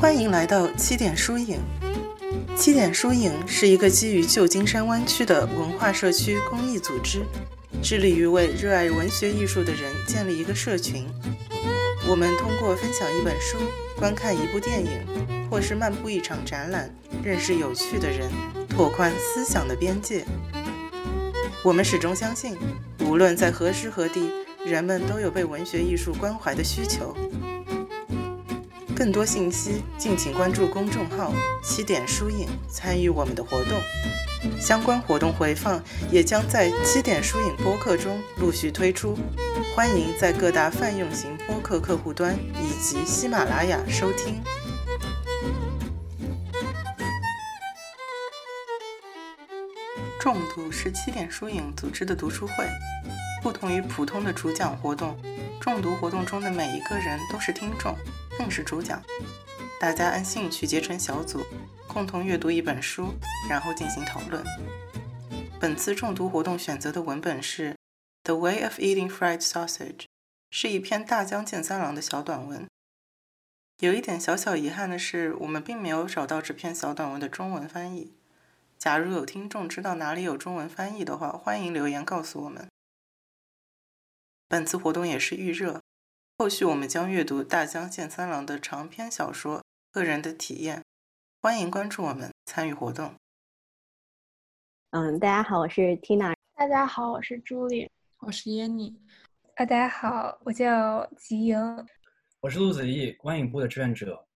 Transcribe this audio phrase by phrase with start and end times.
[0.00, 1.58] 欢迎来到七点书影。
[2.56, 7.24] 七点书影是一个基于旧金山湾区的文化社区公益组织，
[7.82, 11.04] 致力于为热爱文学艺术的人建立一个社群。
[12.06, 13.58] 我们通过分享一本书、
[13.96, 15.04] 观看一部电影，
[15.50, 16.88] 或是漫步一场展览，
[17.24, 18.30] 认识有趣的人，
[18.68, 20.24] 拓宽思想的边界。
[21.64, 22.56] 我们始终相信，
[23.00, 24.30] 无论在何时何地，
[24.64, 27.16] 人们都有被文学艺术关怀的需求。
[28.98, 33.78] 更多信息，敬请关注公众号“七点书影”，参与我们的活动。
[34.60, 35.80] 相关活动回放
[36.10, 39.16] 也将在“七点书影”播客中陆续推出，
[39.72, 44.42] 欢迎在各大泛用型播客客户端以及喜马拉雅收听。
[50.18, 52.68] 重读是七点书影组织的读书会，
[53.42, 55.16] 不同于普通的主讲活动，
[55.60, 57.96] 重读活动中的每一个人都是听众。
[58.36, 59.02] 更是主讲，
[59.80, 61.44] 大家按兴趣结成小组，
[61.86, 63.14] 共同阅读一本书，
[63.48, 64.44] 然后进行讨论。
[65.60, 67.72] 本次中读活动选择的文本是
[68.22, 69.96] 《The Way of Eating Fried Sausage》，
[70.50, 72.66] 是一篇大江健三郎的小短文。
[73.80, 78.12] 有一点小小遗憾的是，我们并没有找到这篇小短文的中文翻译。
[78.78, 82.67] 假如有听众知道哪里有中文翻译的话，欢迎留言告诉我们。
[84.50, 85.82] 本次活动也是预热。
[86.38, 89.58] 后续我们将阅读大江健三郎的长篇小说
[89.90, 90.78] 《个人的体验》，
[91.42, 93.12] 欢迎关注我们，参与活动。
[94.92, 96.34] 嗯，大家好，我是 Tina。
[96.54, 97.90] 大家好，我是朱莉。
[98.20, 98.98] 我是燕妮。
[99.56, 101.86] 啊，大家好，我叫吉莹。
[102.40, 104.27] 我是陆子毅，观影部的志愿者。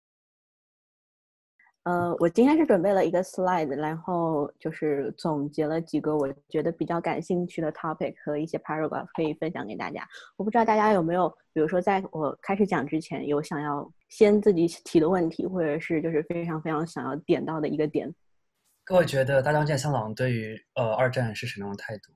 [1.85, 10.07] 呃，我今天是准备了一个 slide，然后就是总结了几个我觉得比较感兴趣的 topic 和一些 paragraph 可以分享给大家。
[10.37, 18.15] 我不知道大家有没有，比如说在我开始讲之前，有想要先自己提的问题，或者是就是非常非常想要点到的一个点。
[18.85, 22.13] 各位觉得大江健三郎对于呃二战是什么样的态度？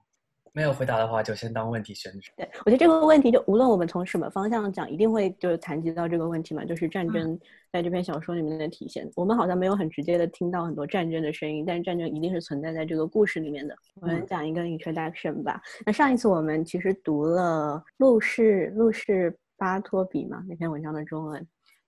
[0.56, 2.32] 没有回答的话，就先当问题选址。
[2.34, 7.38] 对我觉得这个问题，就无论我们从什么方向讲，一定会就是谈及到这个问题嘛，就是战争
[7.70, 9.06] 在这篇小说里面的体现。
[9.16, 13.76] 我们好像没有很直接的听到很多战争的声音，但是战争一定是存在在这个故事里面的。
[14.00, 15.60] 我们讲一个 introduction 吧。
[15.84, 21.46] 那上一次我们其实读了路士路士巴托比嘛那篇文章的中文。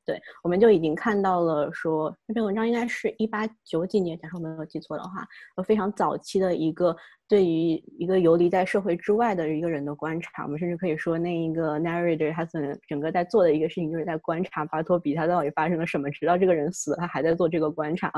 [0.08, 5.22] 对，我们就已经看到了，说那篇文章应该是一八九几年，假设我没有记错的话，
[5.66, 6.96] 非常早期的一个
[7.28, 10.44] 对于一个游离在社会之外的一个人的观察。
[10.44, 18.10] 我们甚至可以说，那一个 narrator 他整整个在做的一个事情，就是在观察巴托比他到底发生了什么，直到这个人死了，他还在做这个观察。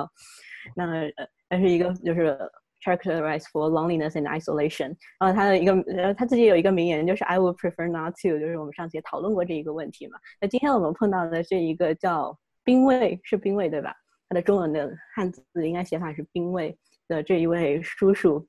[0.76, 0.84] 那
[1.16, 2.38] 呃，那是一个就是。
[2.82, 4.96] Characterized for loneliness and isolation。
[5.18, 8.38] 然后他的一个呃，他自己有一个名言，就是 I would prefer not to。
[8.38, 10.18] 就是我们上次也讨论过这一个问题嘛。
[10.40, 13.94] 那今天我们碰到的这一个叫兵卫，是兵卫对吧？
[14.30, 16.74] 他的中文的汉字应该写法是兵卫
[17.06, 18.46] 的这一位叔叔。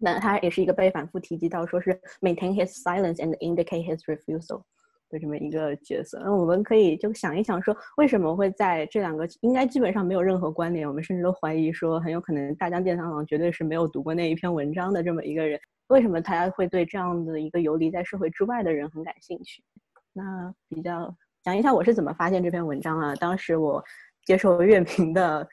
[0.00, 4.64] 那他也是一个被反复提及到，说是 maintain his silence and indicate his refusal。
[5.12, 19.62] 的这么一个角色，那我们可以就想一想，说为什么会在这两个应该基本上没有任何关联，我们甚至都怀疑说很有可能大江健三郎绝对是没有读过那一篇文章的这么一个人，为什么他会对这样的一个游离在社会之外的人很感兴趣？
[20.14, 23.14] 那比较讲一下我是怎么发现这篇文章啊？
[23.16, 23.84] 当时我
[24.24, 25.46] 接受乐评的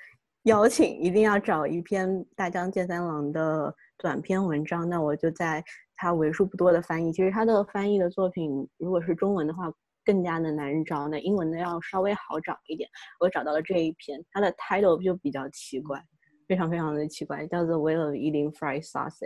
[0.43, 5.61] 邀请，一定要找一篇大江健三郎的短篇文章，那我就在。
[6.01, 9.69] 他为数不多的翻译，其实他的翻译的作品，如果是中文的话，
[10.05, 11.09] 更加的难找。
[11.09, 12.89] 那英文的要稍微好找一点。
[13.19, 16.01] 我找到了这一篇，它的 title 就比较奇怪，
[16.47, 19.19] 非常非常的奇怪，叫做《Way of Eating Fried Sausage》。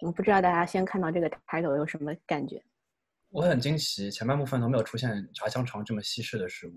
[0.00, 2.60] 我不知道大家先看到这个 title 有什么感觉？
[3.28, 6.72] 我很惊奇，前半部分都没有出现炸香肠这么西式的食物。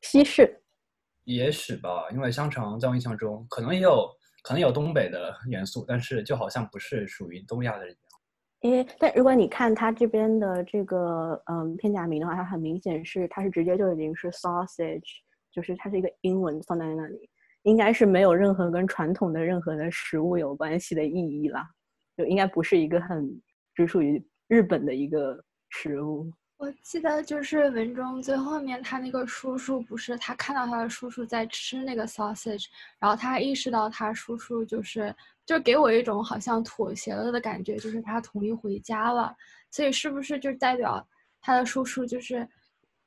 [0.00, 0.62] 西式？
[1.24, 4.08] 也许吧，因为香肠在我印象中可能也有
[4.42, 7.84] 可能有东北的元素，但是就好像不是属于东亚的。
[8.66, 15.20] 因为，但如果你看它这边的这个嗯片假名的话，它很明显是它是直接就已经是 sausage，
[15.52, 17.30] 就是它是一个英文放在那里，
[17.62, 21.64] 应该是没有任何跟传统的任何的食物有关系的意义啦，
[22.16, 23.40] 就应该不是一个很
[23.74, 25.40] 只属于日本的一个
[25.70, 26.30] 食物。
[26.58, 32.66] 我记得就是文中最后面，他那个叔叔不是他看到他的叔叔在吃那个 sausage，
[32.98, 35.14] 然后他意识到他叔叔就是。
[35.46, 39.32] 就给我一种好像妥协了的感觉，就是他同意回家了，
[39.70, 41.06] 所以是不是就代表
[41.40, 42.44] 他的叔叔就是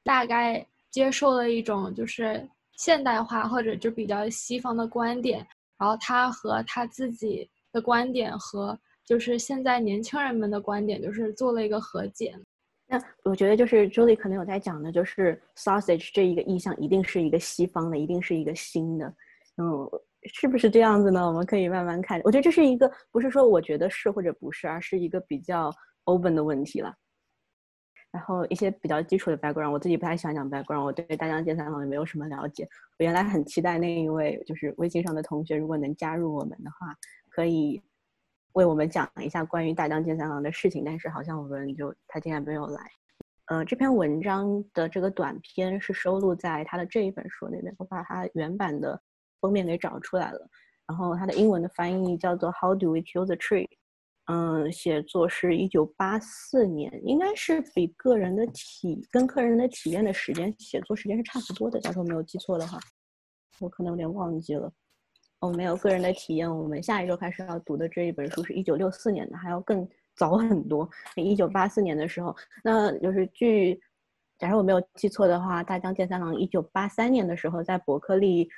[0.06, 5.46] 大概接受了一种就是现代化或者就比较西方的观点，
[5.78, 12.34] 然后他和他自己的观点和就是现在年轻人们的观点就是做了一个和解。
[12.92, 19.06] 那我觉得就是 Julie 可能有在讲的，就是 sausage 这一个意象一定是一个西方的，一定是一个新的，
[19.58, 19.88] 嗯，
[20.34, 21.26] 是不是这样子呢？
[21.26, 22.20] 我们可以慢慢看。
[22.24, 25.72] 我觉得这是一个不是说我觉得是或者不是，而是一个比较
[26.06, 26.92] open 的问题了。
[28.12, 32.68] 然后一些比较基础的 background，我自己不太喜欢讲 background，我对大江健三郎也没有什么了解。
[32.98, 36.88] 我原来很期待那一位就是微信上的同学，如果能加入我们的话，
[37.30, 37.80] 可以
[38.60, 40.84] 为我们讲一下关于大江健三郎的事情。
[40.84, 42.92] 但是好像我们就他竟然没有来。
[43.46, 49.02] 呃，这篇文章的这个短篇是收录在他的这一本书里面，我把它原版的
[49.40, 50.50] 封面给找出来了。
[50.86, 53.70] 然后它的英文的翻译叫做 How do we kill the tree？
[54.26, 61.80] 嗯，写作是一九八四年，应该是比个人的体跟个人的体验的时间写作时间是差不多的。
[61.80, 62.78] 假如我没有记错的话，
[63.60, 64.72] 我可能有点忘记了。
[65.40, 70.90] 我，没有个人的体验，我们下一周开始要读的这一本书是一九六四年的，还要更早很多。
[71.16, 73.80] 一九八四年的时候，那就是据，
[74.38, 78.50] 假如我没有记错的话，大江健三郎一九八三年的时候在伯克利。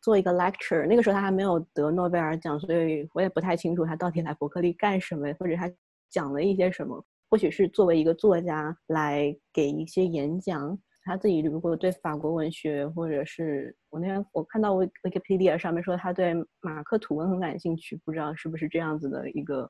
[0.00, 5.68] 做一个 lecture，那个时候他还没有得诺贝尔奖，所以我也不太清楚他到底来伯克利干什么，或者他
[6.08, 7.04] 讲了一些什么。
[7.28, 10.78] 或许是作为一个作家来给一些演讲。
[11.08, 19.68] 他自己如果对法国文学，或者是我那天我看到 Wikipedia 上面说他对马克吐温很感兴趣，不知道是不是这样子的一个。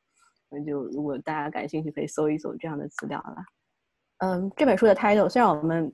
[0.50, 3.36] 那就如果大家感兴趣，可以搜一搜这样的资料了。
[4.18, 5.92] 嗯，这本书的 title 虽然我们。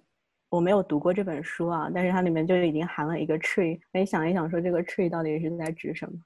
[0.51, 6.17] 我没有读过这本书啊，但是它里面就已经含了一个 tree，可以想一想说这个 tree 到底是在指什么。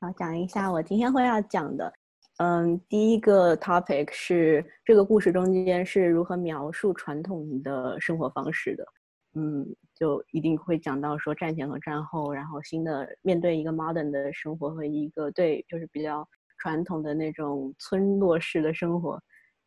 [0.00, 1.92] 好，讲一下我今天会要讲的。
[2.38, 8.84] 嗯，第一个 topic 是这个故事中间是如何描述传统的生活方式的。
[9.34, 16.26] 嗯，就一定会讲到说战前和战后，然后新的面对一个 modern 的生活和一个对就是比较
[16.58, 19.18] 传统的那种村落式的生活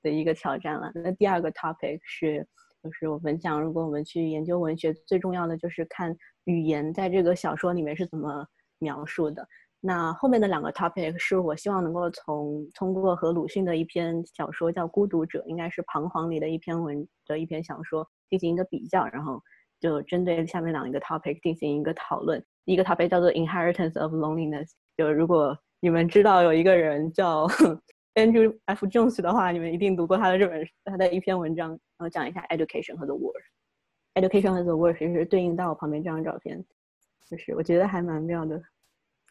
[0.01, 0.91] 的一个挑战了。
[0.93, 2.47] 那第二个 topic 是。
[2.81, 6.15] 就是我们讲，如果我们去研究文学，最重要的就是看
[6.45, 9.45] 语言在这个小说里面是怎么描述的。
[9.81, 19.41] 那后面的两个 topic 是我希望能够从通过和鲁迅的一篇小说叫《孤独者》，应该是《彷徨》里的一篇文的一篇小说进行一个比较，然后
[19.79, 22.43] 就针对下面两个 topic 进行一个讨论。
[22.65, 27.47] 一个 topic 叫做 Inheritance of Loneliness，就如果你们知道有一个人叫。
[28.15, 28.85] Andrew F.
[28.87, 33.33] Jones 的话，你们一定读过他的这本他的一篇文章，然后讲一下 education 和 the world。
[34.15, 36.61] education 和 the world 其实对应到我旁边这张照片，
[37.29, 38.61] 就是我觉得还蛮妙的。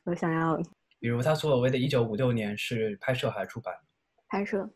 [0.08, 0.56] 我想要，
[0.98, 3.74] 比如他所谓的一九五六年是拍摄还是出版？
[4.28, 4.66] 拍摄，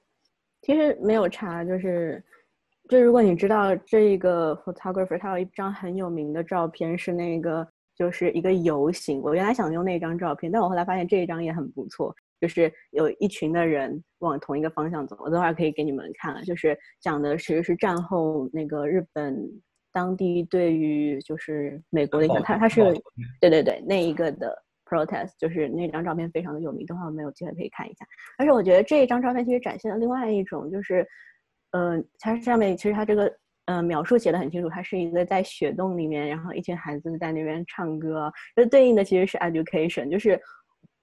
[0.60, 2.22] 其实没有查，就是
[2.90, 9.22] 就如果你知道这个 photographer，他有一张很有名的照片是那个就是一个游行。
[9.22, 12.14] 我原来想用那张照片，但我后来发现这一张也很不错。
[12.38, 16.42] 就是有一群的人往同一个方向走，我等会儿可以给你们看了。
[16.42, 19.48] 就是讲的其实是战后那个日本
[19.92, 22.82] 当地对于就是美国的一个，他他是
[23.40, 24.60] 对对对那一个的
[24.92, 26.84] protest，就是那张照片非常的有名。
[26.84, 28.04] 等会我们有机会可以看一下。
[28.36, 31.06] 但是我觉得这一张照片其实展现了另外一种，就是
[31.70, 33.32] 嗯，它上面其实它这个
[33.66, 40.38] 嗯描述写的很清楚，它是一个在雪洞里面，然后一群孩子在那边唱歌，这对应的其实是 education，就是。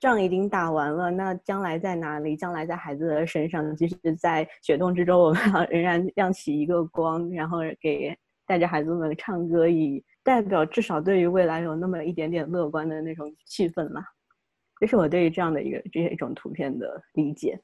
[0.02, 2.34] 仗已经打完了，那将来在哪里？
[2.34, 14.06] 将来在孩子的身上，即使在雪洞之中，我们仍然亮起一个光，然后给带着孩子们唱歌，以代表至少对于未来有那么一点点乐观的那种气氛嘛。
[14.80, 17.59] 这是我对于这样的一个这一种图片的理解。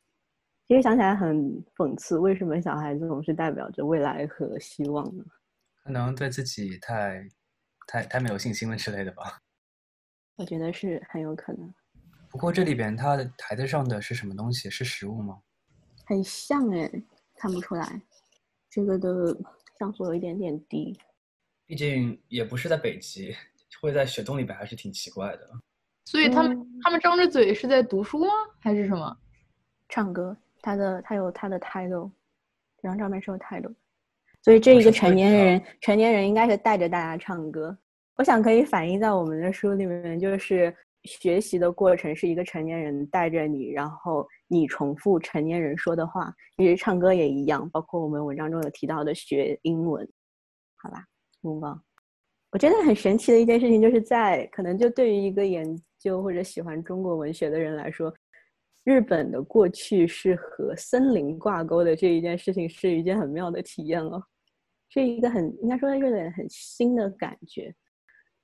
[0.68, 5.24] 其实想起来很讽刺，为什么小孩子总是代表着未来和希望呢？
[5.84, 7.24] 可能对自己太、
[7.86, 9.40] 太、太没有信心了之类的吧。
[10.38, 11.72] 我觉得是很有可能。
[12.32, 14.72] 不过这里边它的台子上的是什么东西？
[14.72, 15.40] 是食物吗？
[16.08, 16.92] 很像哎，
[17.36, 18.02] 看不出来。
[18.72, 19.38] 这个的
[19.78, 21.00] 像素有一点点低。
[21.66, 23.36] 毕竟也不是在北极，
[23.82, 25.50] 会在雪洞里边还是挺奇怪的。
[26.06, 28.32] 所以他们他们张着嘴是在读书吗？
[28.60, 29.18] 还是什么？
[29.90, 30.36] 唱歌。
[30.62, 32.10] 他的他有他的 title，，
[32.82, 33.74] 这张照片是有 title。
[34.42, 37.78] 所以这一个成年人，成年人应该是带着大家唱歌。
[38.16, 40.76] 我想可以反映在我们的书里面，就是。
[41.08, 46.34] 学习的过程是一个成年人带着你，然后你重复成年人说的话。
[46.58, 50.04] 其实唱歌也一样，包括我们文章中有提到的学英文。
[50.78, 51.06] 好吧，
[51.46, 51.82] 目光。
[52.52, 55.66] 我觉得很神奇的一件事情，就是在可能就对于一个研
[56.00, 58.14] 究或者喜欢中国文学的人来说，
[58.86, 64.22] 日本的过去是和森林挂钩的这一件事情，是一件很妙的体验了，
[64.90, 67.76] 是一个很应该说有点很新的感觉。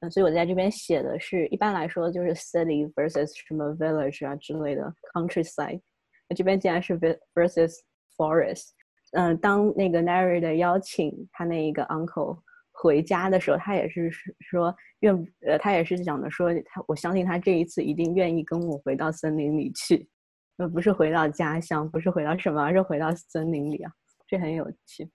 [0.02, 5.80] 嗯，所以我在这边写的是一般来说就是 city versus 什么 village 啊之类的 countryside，
[6.28, 7.00] 那这边竟然是
[7.36, 7.76] versus
[8.18, 8.72] forest，
[9.12, 12.42] 嗯，当那个 narrator 邀请他那一个 uncle
[12.82, 14.10] 回家的时候，他也是
[14.40, 15.14] 说愿
[15.46, 20.10] 呃，他也是讲的说他我相信他这一次一定愿意跟我回到森林里去，
[20.58, 23.92] 呃不是回到家乡，不是回到什么，而是回到森林里啊，
[24.28, 25.08] 这很有趣。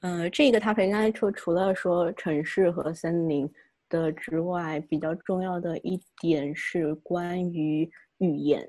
[0.00, 3.48] 嗯，这个他可以刚才说，除了说城市和森林
[3.88, 7.88] 的之外，比较重要的一点是关于
[8.18, 8.66] 语言。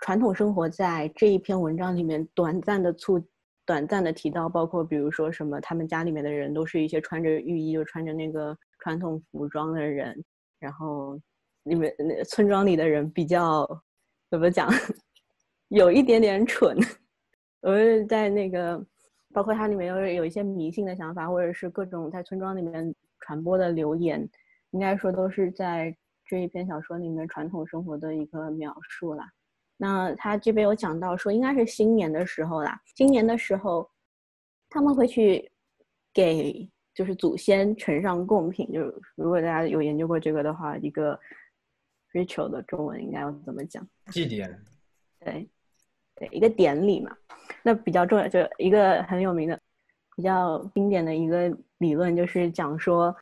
[0.00, 3.22] 传统生活在这一篇文章里面短暂的促。
[3.70, 10.20] 短暂的提到，包括比如说什么，他们家里面的人都是一些穿着浴衣，就穿着那个传统服装的人，
[10.58, 11.16] 然后
[11.62, 11.88] 你们
[12.26, 13.64] 村庄里的人比较
[14.28, 14.68] 怎么讲，
[15.70, 16.76] 有一点点蠢。
[17.60, 18.84] 我是在那个，
[19.32, 24.28] 包括它里面有有一些迷信的想法，或者是各种在村庄里面传播的流言，
[24.72, 29.30] 应该说都是在这一篇小说里面传统生活的一个描述啦。
[29.82, 32.78] 那他这边有讲到说，应该是新年的时候啦。
[32.94, 33.90] 新年的时候，
[34.68, 35.50] 他们会去
[36.12, 38.70] 给就是祖先呈上贡品。
[38.70, 41.18] 就是如果大家有研究过这个的话，一个
[42.12, 43.82] ritual 的中文应该要怎么讲？
[44.12, 44.54] 祭典。
[45.20, 45.48] 对，
[46.14, 47.16] 对，一个典礼嘛。
[47.62, 49.58] 那比较重要，就一个很有名的、
[50.14, 53.16] 比较经典的一个理论，就是讲说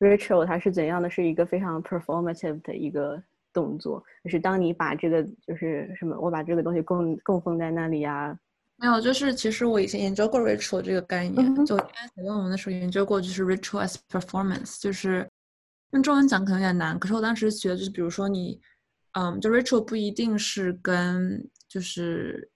[0.00, 3.22] ritual 它是怎样的，是一个非常 performative 的一个。
[3.52, 8.38] 动作就是当你把这个就是什么，我把这个东西供供奉在那里呀？
[8.76, 11.84] 没有，就是其实我以前研究过 ritual 这个概念，就写
[12.16, 15.28] 论文的时候研究过，就是 ritual as performance，就是
[15.90, 16.98] 用中文讲可能有点难。
[16.98, 18.60] 可是我当时学的就是，比如说你，
[19.12, 22.50] 嗯，就 ritual 不一定是跟就是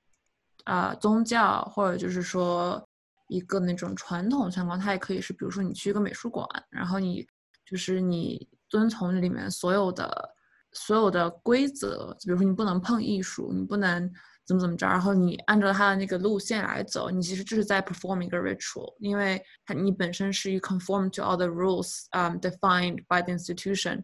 [0.64, 2.84] 啊宗教或者就是说
[3.28, 7.24] 一个那种传统相关，它也可以是，比如说你去一个美术馆，然后你
[7.64, 10.34] 就是你遵从里面所有的。
[10.75, 14.09] 所有的规则，比如说你不能碰艺术，你不能
[14.45, 24.03] 怎么怎么着，然后你按照他的那个路线来走，你其实就是在 perform 一个 ritual，因为它你本身是 you conform to all the rules um defined by the institution，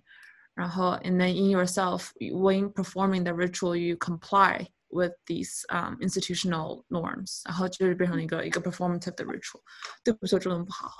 [0.53, 6.84] 然后 and then in yourself when performing the ritual you comply with these um institutional
[6.89, 9.62] norms，然后就是变成一个一个 performative 的 ritual。
[10.03, 10.91] 对不起，我中文不好。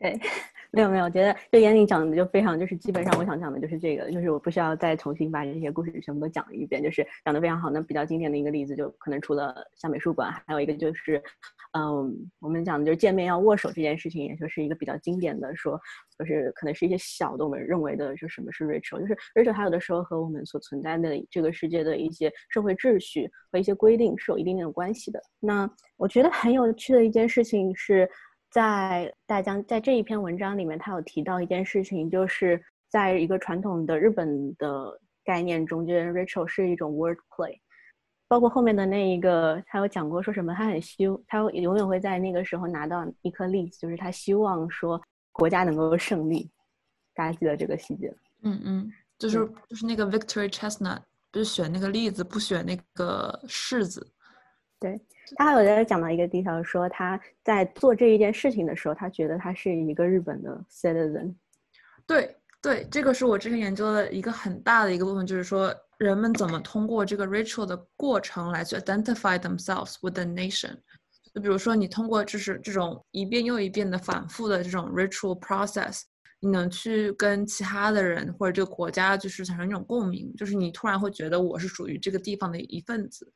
[0.00, 0.18] 对。
[0.72, 7.70] 没有没有，我觉得这眼里讲的就非常，就是基本上我想讲的就是这个，就是我不需要再重新把这些故事全部都讲一遍，就是讲的非常好。
[7.70, 11.20] 那比较经典的一个例子，就可能除了像美术馆，还有一个就是，
[11.76, 15.76] 嗯，我们讲的就是见面要握手这件事情，也就是一个比较经典的说，
[16.16, 25.20] 就是可能是一些小的我们认为的，就什么是 ritual，就是 ritual 它有的时候和我们所存在的这个世界的一些社会秩序和一些规定是有一定的关系的。
[25.40, 28.08] 那我觉得很有趣的一件事情是。
[28.50, 37.56] 在大江在这一篇文章里面，他有提到一件事情，就是在一个传统的日本的概念中，间 ritual 是一种 word play。
[38.26, 45.00] 包括后面的那一个，他有讲过说什么，他很希，他永远会在那个时候拿到一颗栗子，就是他希望说
[45.32, 46.48] 国家能够胜利。
[47.14, 48.12] 大家记得这个细节？
[48.42, 49.38] 嗯嗯，就是
[49.68, 50.98] 就是那个 victory chestnut，
[51.32, 54.06] 就是选那个栗子，不选那个柿子。
[54.80, 55.00] 对。
[55.36, 61.32] 他还有在讲到一个地方，说他在做这一件事情的时候，他觉得他是一个日本的 citizen。
[62.04, 70.76] 对对，这个是我之前研究的一个很大的一个部分，就是说人们怎么通过这个 ritual 的过程来去 identify themselves with the nation。
[71.32, 76.02] 就比如说你通过就是这种一遍又一遍的反复的这种 ritual process，
[76.40, 83.32] 你能去跟其他的人或者这个国家就是产生一种共鸣，就是你突然会觉得我是属于这个地方的一份子。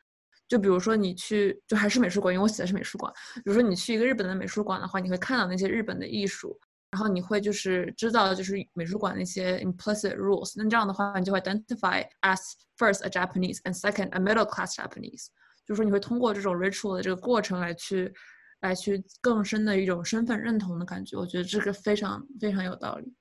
[0.55, 3.13] 就比如说你去，就还是美术馆，因为我写的是美术馆。
[3.35, 6.57] 比如说你去一个日本的美术馆的话，你会看到那些日本的艺术，
[6.93, 10.53] 然后你会就是知道就是美术馆那些 implicit rules。
[10.55, 12.39] 那这样的话，你就会 identify as
[12.79, 15.27] first a Japanese and second a middle class Japanese。
[15.67, 18.15] 就是说你会通过这种 ritual 的这个过程来去，
[18.61, 21.17] 来去更深的一种身份认同的感觉。
[21.17, 23.13] 我觉得这个非常非常有道理。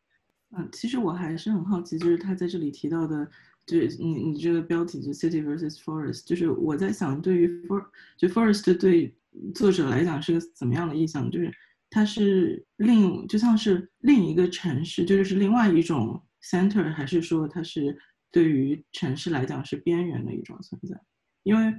[0.56, 3.28] 嗯，其实我还是很好奇，就是他在这里提到的。
[3.65, 7.86] 对你，你这个标题就 city versus forest，就是我在想，对于 for
[8.17, 9.15] 就 forest 对
[9.55, 11.32] 作者来讲是个怎么样的意象？
[11.32, 11.50] 就是
[11.89, 17.98] 它是另就像是另一个城市，就是是另外一种 center，还是说它是
[18.32, 21.00] 对于城市来讲是边缘的一种存在？
[21.43, 21.74] 因为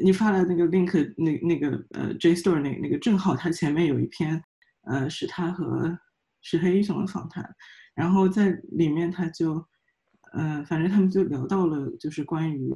[0.00, 4.40] 你发的那个 link，那那个呃 j store 那那个正好它前面有一篇
[4.82, 5.98] 呃是他和
[6.40, 7.52] 石黑一雄的访谈，
[7.96, 9.66] 然后在里面他就。
[10.38, 12.70] 嗯，反正他们就聊到了，就是关于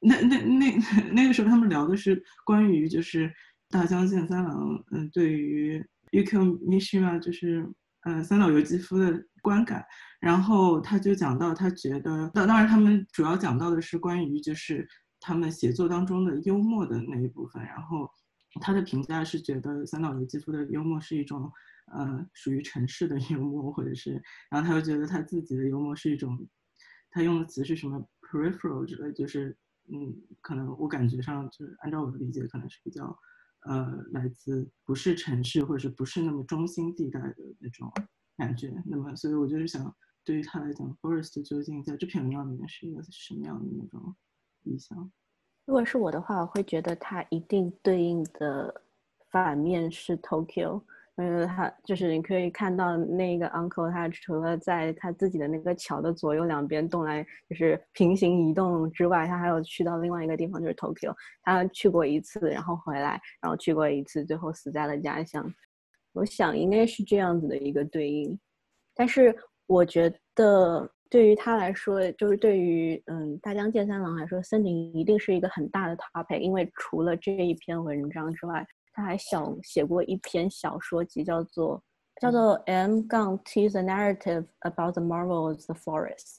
[0.00, 0.78] 那那那
[1.12, 3.30] 那个时候，他们聊的是关于就是
[3.68, 5.78] 大江健三郎，嗯，对于
[6.12, 7.68] Uko Mishima 就是
[8.04, 9.84] 呃三岛由纪夫的观感，
[10.20, 14.88] 然后他就讲到他觉得，当当然他们主要讲到的是关于就是
[15.20, 18.08] 他们写作当中的幽默的那一部分，然后
[18.60, 21.50] 他的评价是觉得三岛由纪夫的幽默是一种，
[21.92, 26.38] 呃，属于城市的幽默，或者是，然后他又觉得他自己的幽默是一种，
[27.12, 29.56] 他用的词是什么 peripheral 之类，就是，
[29.92, 33.16] 嗯，可能我感觉上就是按照我的理解，可能是比较，
[33.66, 37.92] 呃，来自不是城市或者是不是那么中心地带的那种
[38.36, 38.74] 感觉。
[38.86, 44.16] 那么，所以我就是想，对于他来讲，Forest 究竟在这篇文章里面是一个什么样的那种
[44.62, 45.12] 意象？
[45.66, 48.82] 如果是我的话，我会觉得它一定对应的
[49.30, 50.82] 反面是 Tokyo，
[51.16, 61.14] 嗯，他就是你可以看到那个 uncle，他除了在他自己的那个桥的左右两边动来，就是平行移动之外，他还有去到另外一个地方，就是 Tokyo。
[61.42, 65.52] 他去过一次，然后回来，然后去过一次，最后死在了家乡。
[66.12, 68.38] 我想应该是这样子的一个对应，
[68.94, 70.90] 但是我觉得。
[71.12, 81.82] 对于他来说，就是对于嗯大江健三郎来说，森林一定是一个很大的 topic，因为除了这一篇文章之外，他还想写过一篇小说集，叫做
[82.20, 86.38] 叫做 M 杠 T the narrative about the marvels the forest。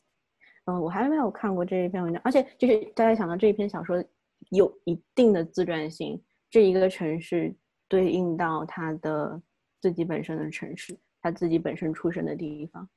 [0.66, 4.04] 嗯，我还没有看过这一篇文章，而且就是大家想到这一篇小说
[4.52, 7.54] 有一定的自传性，这一个城市
[7.90, 9.42] 对应到他的
[9.82, 12.88] 自己本身的城市，他自己本身出生的地方。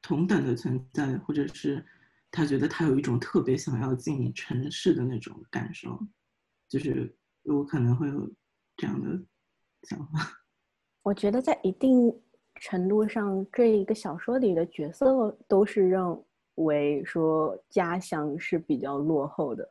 [0.00, 1.84] 同等的存在，或者是
[2.30, 6.00] 他觉得他有一种特别想要进城市的那种感受，
[6.68, 8.30] 就是我可能会有
[8.78, 9.08] 这样的
[9.82, 10.32] 想法。
[11.04, 12.10] 我觉得在一定
[12.60, 16.18] 程度上，这一个小说里的角色都是认
[16.54, 19.70] 为说家乡是比较落后的，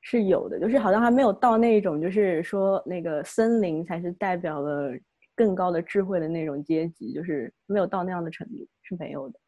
[0.00, 4.92] 是有的，就是好像还没有到那种，就是说那个森林才是代表了
[5.34, 9.40] 更高的智慧的那种阶级，就是没有到那样的程度是没有的。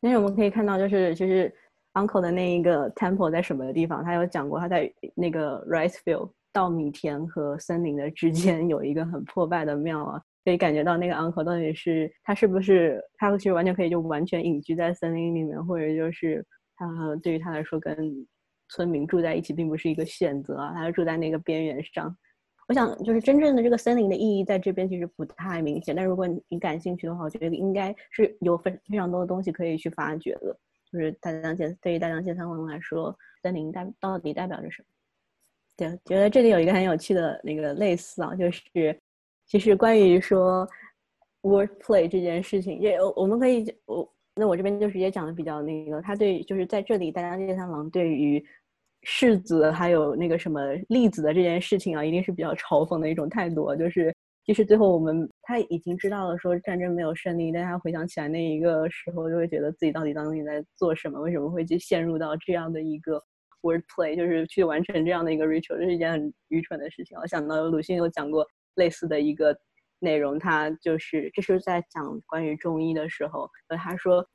[0.00, 1.52] 但是我们可以看到，就是就是
[1.94, 4.04] Uncle 的那一个 temple 在什么的地方？
[4.04, 17.96] 他有讲过，他在那个 rice field 稻米田和森林的之间有一个很破败的庙啊，可以感觉到那个 Uncle 到底是他是不是他其实完全可以就完全隐居在森林里面，或者就是他对于他来说跟
[18.70, 22.12] 村民住在一起并不是一个选择啊，他是住在那个边缘上。
[22.66, 25.94] 我想，就是真正的这个森林的意义在这边其实不太明显。
[25.94, 30.58] 但如果你感兴趣的话，我觉得应该是有非非常多的东西可以去发掘的。
[30.90, 34.88] 就是大江健对于大江健三郎来说，森林代到底代表着什么？
[35.78, 38.60] 对，觉得这里有一个很有趣的那个类似啊，就是
[39.46, 40.68] 其实关于说
[41.40, 48.44] wordplay 这件事情，也我们可以我那我这边就直接讲的比较那个，他对就是在这里大江健三郎对于。
[49.04, 53.74] 世子还有那个什么粒子的这件事情啊，一定是比较嘲讽的一种态度。
[53.76, 54.12] 就是，
[54.44, 61.20] 其实最后我们他已经知道了说战争没有胜利，但他回想起来那一个时候，就会觉得自己到底当年在做什么？
[61.20, 63.22] 为什么会去陷入到这样的一个
[63.62, 67.18] wordplay，就是去完成这样的一个 ritual，这是一件很愚蠢的事情。
[67.18, 69.56] 我想到鲁迅有讲过类似的一个
[70.00, 74.26] 内容，他就是这是在讲关于中医的时候，他说。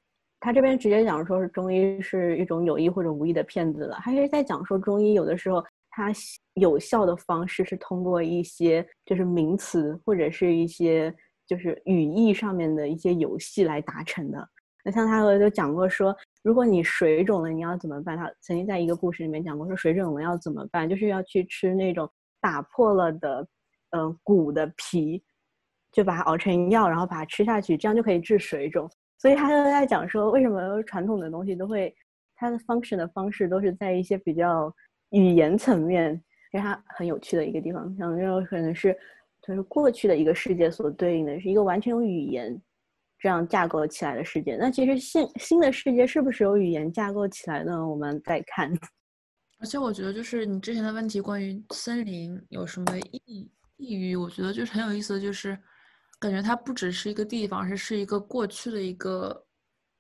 [0.46, 3.98] 他这边直接讲说是中医是一种有意或者无意的骗子了。
[4.02, 6.12] 他是在讲说中医有的时候它
[6.56, 11.16] 有效的方式是通过一些就是名词或者是一些
[11.48, 14.50] 就是语义上面的一些游戏来达成的。
[14.84, 18.18] 那像他就讲过说，如果你水肿了，你要怎么办？
[18.18, 20.88] 他曾经在一个故事里面讲过说，水肿了要怎么办？
[20.88, 22.08] 就是要去吃那种
[22.42, 23.48] 打破了的
[23.92, 25.24] 嗯骨的皮，
[25.92, 28.90] 就把它熬成药，然后把它吃下去，这样就可以治水肿。
[29.18, 31.96] 所以他就在讲说，为什么传统的东西都会，
[32.36, 34.70] 它的 function 的方式都是在一些比较
[35.12, 36.14] 语言层面，
[36.52, 37.96] 是它很有趣的一个地方。
[37.96, 38.94] 像这种可能是，
[39.42, 42.62] 就是过去的一个世界所对应的是一个完全用语言
[43.24, 44.58] 这样架构起来的世界。
[44.58, 47.88] 那其实新新的世界是不是由语言架构起来呢？
[47.88, 48.70] 我们再看。
[49.60, 55.58] 而且我觉得，就是你之前的问题，关于森林有什么意意义，我觉得就是很有意思的就是。
[56.20, 59.46] 感觉它不只是一个地方，是是一个过去的一个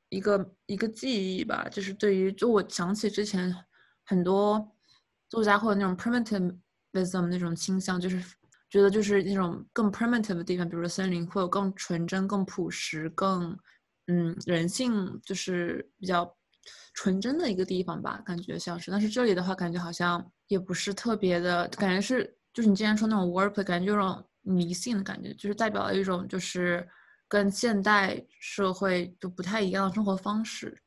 [0.07, 1.67] 一个一个记忆吧。
[1.69, 3.53] 就是对于，就我想起之前
[4.05, 4.73] 很多
[5.27, 8.23] 作家会有那种 primitivism 那种倾向，就是
[8.73, 13.57] 觉得就是那种更 primitive 的地方，比如说森林，会有更纯真、更朴实、更
[14.07, 16.35] 嗯人性，就是比较
[16.93, 18.21] 纯真的一个地方吧。
[18.25, 24.23] 感觉像是，但是这里的话，感觉好像也不是特别的，感觉是就是你之前说那种 wordplay，感觉这种。
[24.45, 26.85] 迷信的感觉，就是代表了一种就是
[27.29, 30.77] 跟现代社会就不太一样的生活方式。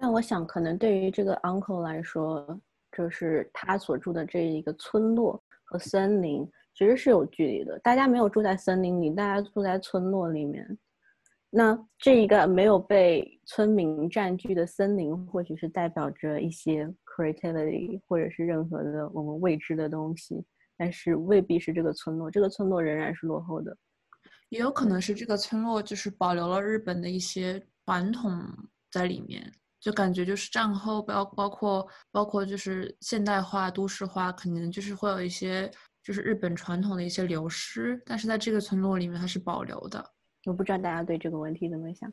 [0.00, 2.60] 那我想，可能对于这个 uncle 来说，
[2.90, 6.44] 就是他所住的这一个村落和森林
[6.78, 7.76] 其实是有距离的。
[7.80, 10.78] 大家没有住在森林里，大家住在村落里面。
[11.50, 20.40] 那这一个没有被村民占据的森林，或许是代表着一些 creativity，或者是任何的我们未知的东西。
[20.76, 23.76] 但是未必是这个村落，这个村落仍然是落后的。
[24.50, 28.40] 也有可能是这个村落就是保留了日本的一些传统
[28.92, 35.68] 在里面，就感觉就是战后包包括包括就是现代化都市化，可能就是会有一些
[36.08, 40.02] 就是日本传统的一些流失，但是在这个村落里面它是保留的。
[40.46, 42.10] 我不知道大家对这个问题怎么想。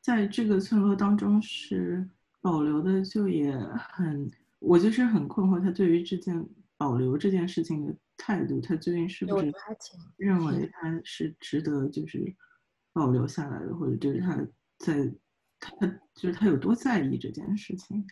[0.00, 3.56] 在这个村落当中是保留的，就也
[3.92, 6.44] 很，我就是很困惑，他对于这件
[6.76, 9.52] 保留这件事情的态度，他究竟是不是
[10.16, 12.34] 认为他是值得就是
[12.92, 14.36] 保留下来的，或者就是他
[14.78, 15.14] 在
[15.60, 18.04] 他就是他有多在意这件事情？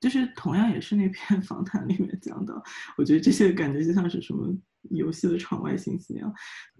[0.00, 2.54] 就是同样也是那篇 访谈里面讲的，
[2.96, 4.56] 我觉得这些感觉就像是什么
[4.90, 6.32] 游戏的场外信息一样。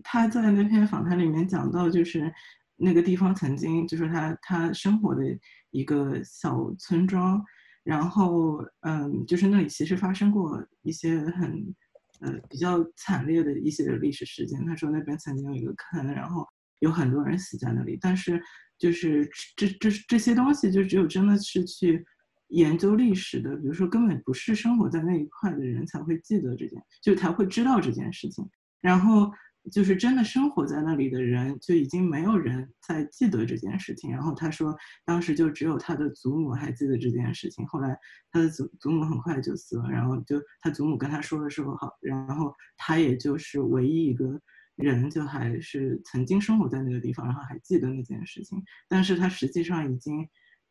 [0.03, 2.33] 他在那篇访谈里面讲到，就是。
[2.81, 5.25] 那个地方曾经就是他他生活的
[5.73, 7.45] 一个小村庄，
[7.83, 11.75] 然后嗯，就是那里其实发生过一些很
[12.21, 14.65] 呃比较惨烈的一些历史事件。
[14.65, 16.47] 他说那边曾经有一个坑，然后
[16.79, 17.99] 有很多人死在那里。
[18.01, 18.41] 但是
[18.79, 22.07] 就是这这这些东西，就只有真的是去
[22.49, 28.49] 研究历史的，比如说根本不是生活在那一块的人才会记得这件，就才会知道这件事情。
[28.81, 29.31] 然后。
[29.73, 34.11] 就是真的生活在那里的人，就已经没有人在记得这件事情。
[34.11, 37.67] 然后他说，当时就只有他的祖母还记得这件事情。
[37.67, 37.95] 后来
[38.31, 44.41] 他的祖祖母很快就死了，然后就他祖母跟他说的时候，好，然后他也就是唯一一个
[44.77, 48.65] 人，就还是曾经生活在那个地方，然后还记得那件事情。
[48.89, 50.27] 但是他实际上已经，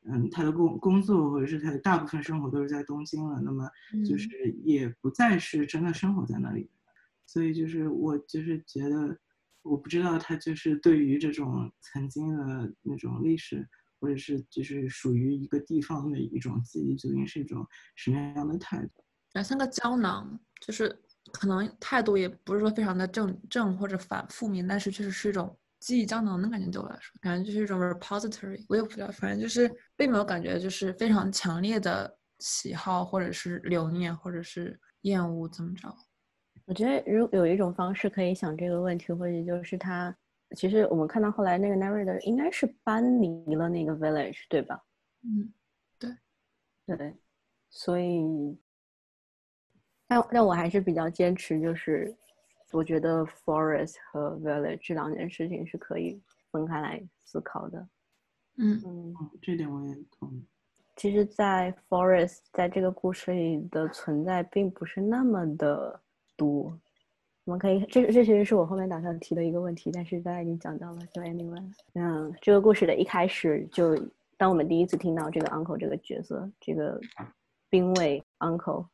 [0.05, 3.69] 嗯，他的工工作或者是他的大部分生活都是在东京了，那么
[4.05, 4.29] 就是
[4.63, 6.69] 也不再是真的生活在那里。
[7.25, 9.17] 所以就是我就是觉得，
[9.63, 13.67] 我不知道他就是对于这种曾经的那种历史，
[13.99, 19.03] 或者是就是属于一个地方的一种记忆，究竟是一种什么样的态度？
[19.33, 20.88] 感觉像个胶囊，就是
[21.33, 26.69] 可能态度也不是说非常的正正或者反负面，但是确实是一种记忆胶囊的感觉。
[26.69, 28.65] 对我来说，感觉就是一种 repository。
[28.69, 35.93] 我也不知道，反正就是并没有感觉就是非常强烈的喜好，或者是留念，或者是厌恶，怎么着？
[36.65, 40.13] 我觉得，如有一种方式可以想这个问题，或者就是他，
[40.55, 44.83] 其实我们看到后来那个 narrator 应该是搬离了那个 village，对吧？
[45.23, 45.53] 嗯，
[45.97, 47.15] 对，对，
[47.69, 48.57] 所以，
[50.07, 52.13] 但但我还是比较坚持，就是
[52.71, 57.88] 我觉得 forest 和 village 这两件事情是可以分开来思考的。
[58.58, 60.43] 嗯嗯，这点我也同意。
[60.95, 66.01] 其实，在 forest 在这个故事里的存在，并不是那么的。
[66.39, 66.71] 多，
[67.45, 71.73] 我们可以，这这其实是我后面打算提的一个问题，但是大家已经讲到了，就 anyway。
[71.95, 73.95] 嗯，这个故事的一开始就，
[74.38, 77.01] 当我们第一次听到这个 uncle 这个角色，这个
[77.71, 78.86] 兵卫 uncle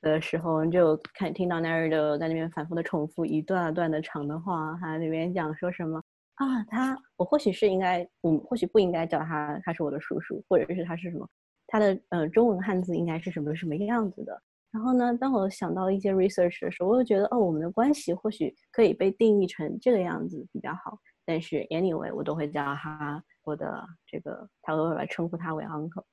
[0.00, 6.02] 的时候，就看听到 Nerd 在那边反复的重复一段段的长的话，他那边讲说什么
[6.36, 11.28] 啊，他我或许是应该，我或许不应该叫他，他是我的叔叔，或者是他是什么，
[11.66, 14.40] 他的呃中文汉字应该是什么什么样子的。
[14.72, 20.96] 然后呢，当我想到一些 research 的时候，我又觉得哦，我们的关系或许可以被定义成这个样子比较好。
[21.26, 26.04] 但是 anyway，我都会叫他我的这个，他会来称呼他为 uncle。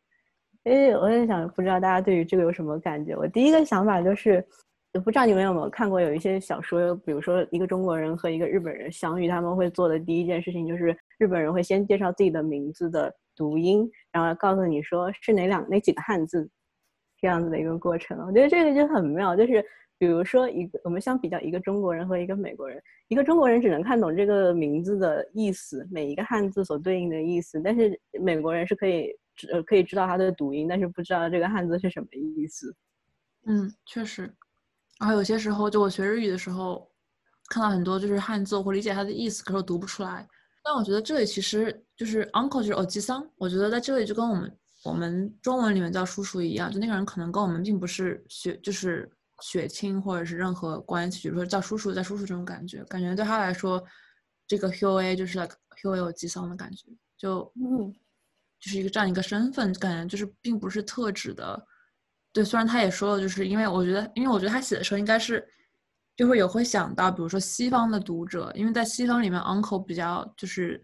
[0.68, 3.16] 哎，我也想，不知道大家对于这个有什么感觉？
[3.16, 4.46] 我第一个想法就是，
[4.94, 16.50] 我不知道你们有没有看过有一些小说，比如说一个中国人和一个日本人相遇，他们会做的第一件事情就是日本人会先介绍自己的名字的读音，然后告诉你说是哪两哪几个汉字。
[17.20, 19.36] 这样子的一个过程，我觉得这个就很妙。
[19.36, 19.66] 就是
[19.98, 29.12] 比如说，一个我们相比较一个中国人和一个美国人，一个中国人只能看懂这个名字的意思，每一个汉字所对应的意思，但是美国人是可以
[29.52, 32.76] 呃可以知道它的读音，但是不知道这个汉字是什么意思。
[33.46, 34.24] 嗯，确实。
[35.00, 36.90] 然后有些时候，就我学日语的时候，
[37.50, 40.28] 看到很多就是汉字，我会理解它的意思，可是我读不出来。
[40.64, 44.52] 但我觉得这里其实就是 uncle 就是 oji 桑，我觉得在这里就跟我们。
[44.84, 49.10] 我们中文里面叫叔叔一样，就那个人可能跟我们并不是血，就是
[49.42, 53.84] 血亲或者是任何关系，比如说叫叔叔，叫叔叔这种感觉，感觉对他来说，
[54.48, 56.86] 这个 h u a 就是 like Q A 有吉桑的感觉，
[57.18, 57.94] 就嗯，
[58.60, 61.66] 就是一个这样一个身份，感觉就是并不是特指的。
[62.34, 65.48] 对，虽然他也说了，就是因为我觉得，因为我觉得他写的时候应该是
[66.16, 70.84] 就会有会想到，比如说西方的读者，因为在西方里面，uncle 比较就是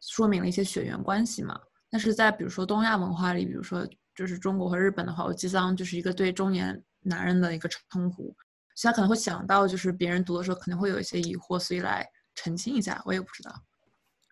[0.00, 1.58] 说明了一些血缘关系嘛。
[1.90, 8.34] 但是在比如说东亚文化里，比如说就是中国和日本的话，我记桑就是一个对中年男人的一个称呼，
[8.74, 13.02] 所以他可能会想到，就是别人读的时候可能会有一些疑惑，所以来澄清一下。
[13.04, 13.52] 我也不知道。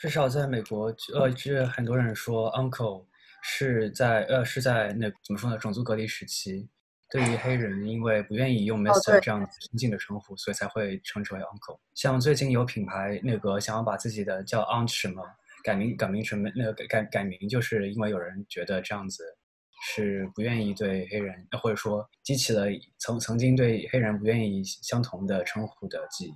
[0.03, 3.07] 至少在美国，呃，就是很多人说 uncle
[3.41, 6.69] 是在呃是在那怎么说呢，种族隔离时期，
[7.09, 11.79] 对于黑人，因为不愿意用哦 Mister 这样尊敬的称呼，所以才会称之为 Uncle。
[11.95, 15.23] 像最近有品牌那个想要把自己的叫 Aunt 什么
[15.62, 19.23] 改名改名成那个改改改名，就是因为有人觉得这样子
[19.85, 22.67] 是不愿意对黑人，或者说激起了
[22.99, 26.35] 曾曾经对黑人不愿意相同的称呼的记忆。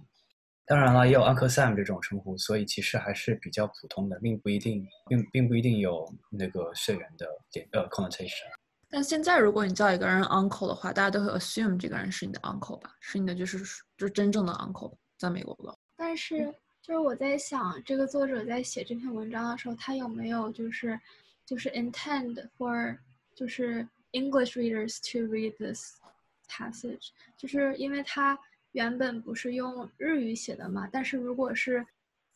[0.67, 8.51] 当然了，也有 Uncle Sam 这种称呼，所以其实还是比较普通的，并不一定并并不一定有那个血缘的点呃 connotation。
[8.89, 13.59] 但现在如果你叫一个人 uncle 的话，大家都会 assume 这个人是你的 uncle 吧，是你的就是
[13.97, 15.77] 就是真正的 uncle，在美国的。
[15.97, 16.53] 但是
[16.83, 20.99] 就是我在想，这个作者在写这篇文章的时候，他有没有就是
[21.45, 22.97] 就是 intend for
[23.35, 26.01] 就是 English readers to read this
[26.49, 28.39] passage，就是因为他
[28.77, 31.83] 原本不是用日语写的嘛，但是如果是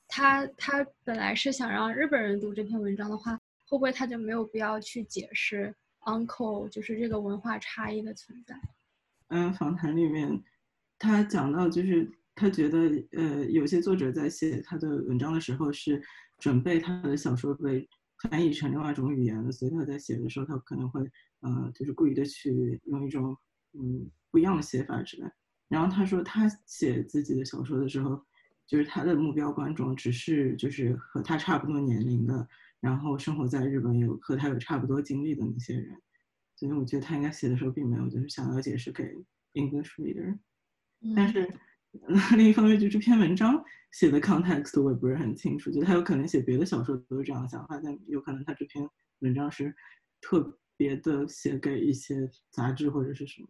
[0.09, 5.75] 他他本来是想让日本人读这篇文章的话，会不会他就没有必要去解释
[6.07, 8.59] uncle 就是这个文化差异的存在？
[9.29, 10.43] 嗯，访谈里面
[10.99, 12.79] 他讲到，就是他觉得，
[13.13, 16.03] 呃，有些作者在写他的文章的时候是
[16.39, 17.87] 准备他的小说被
[18.23, 21.03] 翻译成另外一种语言的，所以他在写的时候，他可能会，
[21.41, 23.37] 呃，就是故意的去用一种，
[23.75, 25.31] 嗯，不一样的写法之类。
[25.71, 28.21] 然后他说，他写自己的小说的时候，
[28.67, 32.47] 就是他的目标观众只是就是和他差不多年龄的，
[32.81, 35.97] 然后生活在日本有和他有差不多经历的那些人。
[36.57, 39.05] 所以我觉得他应该写的时候并没有就是想要解释给
[39.55, 40.39] English reader，、
[41.17, 41.49] 但是
[42.37, 48.87] 另一方面就这篇文章写的 context 我也不是很清楚，就他有可能写别的小说都是这样的想法，但有可能他这篇
[49.21, 49.75] 文章是
[50.21, 53.49] 特别的写给一些杂志或者是什么。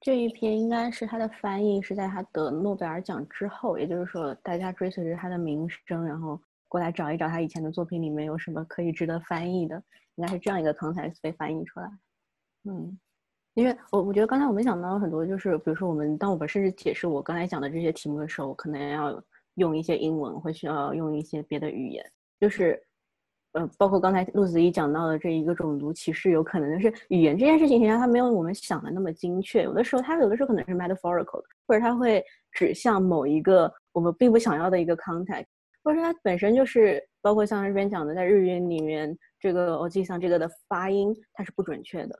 [0.00, 9.82] 这一篇应该是他的翻译是在他得诺贝尔奖之后，也就是说大家追随着他的名声，然后过来找一找他以前的作品里面有什么可以值得翻译的，
[10.14, 11.90] 应该是这样一个框架被翻译出来。
[12.64, 12.98] 嗯，
[13.54, 19.20] 因为我我觉得刚才我们讲到很多，就是比如说我们当我们甚至解释我刚才讲的这些题目的时候，可能要
[19.54, 22.04] 用一些英文，会需要用一些别的语言，
[22.38, 22.80] 就是
[23.58, 35.46] 呃，包括刚才陆子怡讲到的这一个种族歧视，有可能就是语言这件事情，实际上它没有我们想的那么精确，有的时候它有的时候可能是 metaphorical 的，或者它会指向某一个我们并不想要的一个 context，
[35.82, 42.18] 或者它本身就是包括像这边讲的，在日语里面这个我记像这个的发音它是不准确的。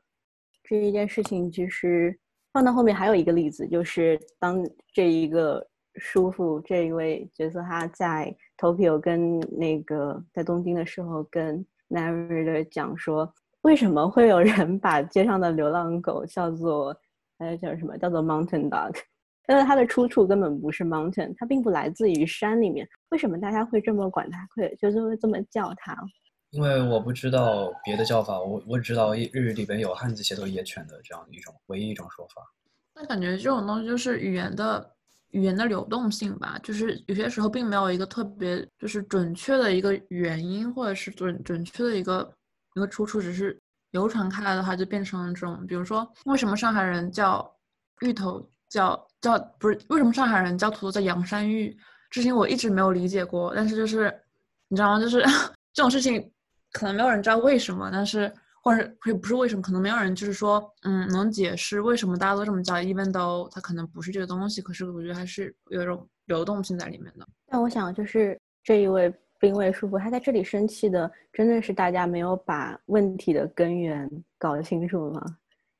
[0.64, 2.18] 这一件事情其实
[2.52, 5.64] 放到后面还有一个例子，就是当这一个
[5.98, 13.32] 叔父这一位角色他在 Tokyo 跟那个在东京的时候跟 narrator 讲说，
[13.62, 16.96] 为什么会有人把街上的流浪狗叫做
[17.38, 18.96] 呃叫什么叫做 mountain dog？
[19.46, 25.96] 但是它的出处根本不是 mountain，它并不来自于山里面，为什么大家会这么管它，会就是会这么叫它？
[26.50, 32.42] 因为我不知道别的叫法，我我只知道日语里边有汉字写作野犬的这样一种唯一一种说法。
[32.94, 34.94] 那感觉这种东西就是语言的
[35.30, 42.32] 语言的流动性吧，就是有些时候并没有一个特别就是准确的一个原因，或者是准准确的一个
[42.74, 43.58] 一个出处，只是
[43.90, 47.50] 流传开来的话，就变成了这种，比如说为什么上海人叫
[48.00, 51.76] 芋头叫叫不是为什么上海人叫土豆叫洋山芋，
[52.10, 54.12] 这事情我一直没有理解过，但是就是
[54.68, 55.00] 你知道吗？
[55.00, 55.22] 就是
[55.72, 56.30] 这种事情。
[56.70, 58.30] 可能没有人知道为什么，但是
[58.62, 67.26] 或者也不是为什么，可能没有人就是说，嗯，能解释为什么大家都这么叫，even though 它可能不是这个东西，可是我觉得还是有一种流动性在里面的。
[67.46, 75.22] 但我想，就是这一位兵卫叔父，他在这里生气的，真的是大家没有把问题的根源搞清楚吗？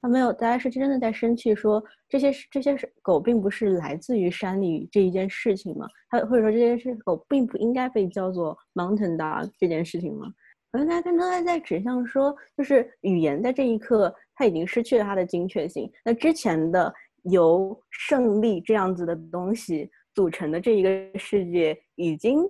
[0.01, 5.89] 他没有，大家是真的在生气，说这些这些狗并不是来自于山里这一件事情吗？
[6.09, 10.33] 他或者说这些是狗并不应该被叫做 mountain dog 这件事情吗？
[10.71, 15.91] 可能大家更多的在指向说，就是语言在这一刻，它已经失去了它的精确性。
[16.05, 22.41] 那之前的由胜利这样子的东西组成的这一个世界已经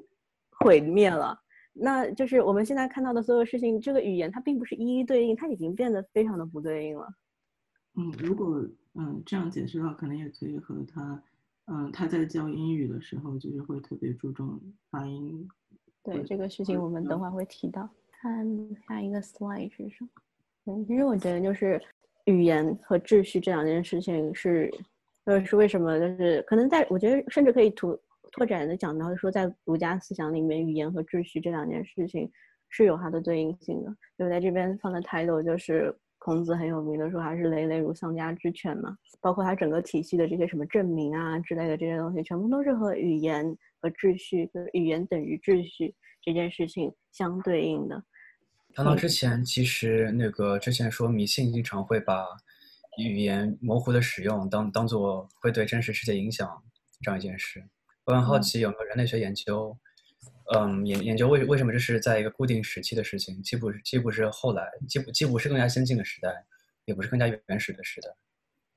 [0.58, 1.38] 毁灭了。
[1.72, 7.06] 那就是我们现在看到的所有事情，这个语言它并不是一一对应，它已经变得非常的不对应了。
[7.94, 8.60] 嗯，如果
[8.94, 11.22] 嗯这样解释的话，可能也可以和他，
[11.66, 15.48] 嗯他在教英语的时候，就是会特别注重发音。
[16.02, 17.88] 对这个事情，我们等会儿会提到。
[18.20, 18.46] 看
[18.86, 20.08] 下一个 slide 是什么？
[20.66, 21.80] 嗯，其实我觉得就是
[22.24, 24.70] 语言和秩序这两件事情是，
[25.24, 25.98] 呃，是为什么？
[25.98, 27.98] 就是可能在我觉得甚至可以拓
[28.32, 32.30] 拓展的讲到说，在儒家思想里面，语言和秩序这两件事情
[32.68, 33.96] 是有它的对应性的。
[34.18, 38.96] 就在这边放的 title 就是孔子很有名的说，还是累累如丧家之犬嘛。
[39.20, 48.04] 包括他整个体系的这些什么证明啊之类的这些东西，全部都是和语言和秩序，就是语言等于秩序这件事情相对应的。
[48.72, 52.24] 谈到之前，其实那个之前说迷信经常会把
[52.96, 56.62] 语言模糊的使用当当做会对真实世界影响
[57.02, 57.64] 这样一件事。
[58.04, 59.76] 我很好奇有没有人类学研究，
[60.54, 66.44] 嗯，研研究为为什么这是在一个固定时期的事情，既不既不是后来，既不既不是更加先进的时代，
[66.84, 68.08] 也不是更加原始的时代，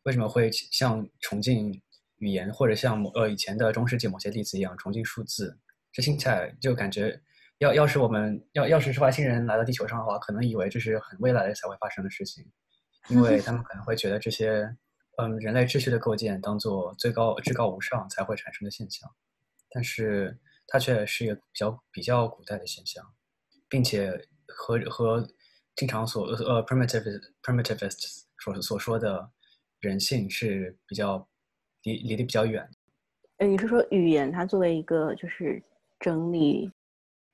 [0.01, 1.79] 为什么会像崇敬
[2.17, 5.59] 语言，或者像呃以前的中世纪某些例子一样崇敬数字？
[5.93, 7.21] 这听起来就感觉。
[7.61, 12.43] 要要是我们要要是是外星人来到地球上的话，可能以为这是很未来才会发生的事情，
[13.07, 14.75] 因为他们可能会觉得这些，
[15.17, 19.07] 嗯，人类秩序的构建当做最高至高无上才会产生的现象，
[19.69, 23.05] 但是它却是一个比较比较古代的现象，
[23.69, 24.11] 并且
[24.47, 25.27] 和和
[25.75, 29.29] 经常所呃 primitive primitivists 所所说的
[29.81, 31.29] 人性是比较
[31.83, 32.67] 离离得比较远。
[33.37, 35.61] 呃，你是说语言它作为一个就是
[35.99, 36.71] 整理？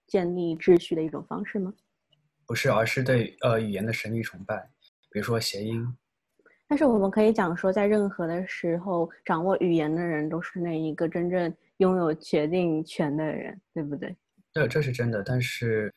[0.07, 1.73] 建立秩序的一种方式吗？
[2.45, 4.69] 不是，而是对呃语言的神秘崇拜，
[5.11, 5.85] 比如说谐音。
[6.69, 14.15] 但是我们可以讲说，在任何的时候，掌握语言的人都是那一个真正拥有决定权的人，对不对？
[14.53, 15.23] 对，这是真的。
[15.23, 15.93] 但是，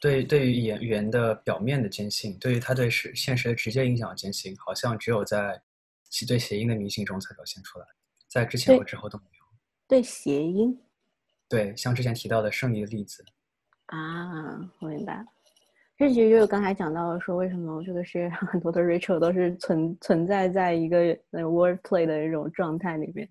[0.00, 5.60] 对对于语言语言的表面的坚信，对于他对实现实的直接影响的坚信，好像只有在
[6.08, 7.86] 其对谐音的迷信中才表现出来，
[8.28, 9.44] 在之前和之后都没有。
[9.88, 10.78] 对谐音？
[11.48, 13.24] 对，像之前提到的胜利的例子。
[13.92, 15.24] 啊，我明白了。
[15.98, 23.28] 这其实就是刚才讲到说，为什么这个世界上很多的 Rachel 都是存存在在一个那个 wordplay 的一种状态里面。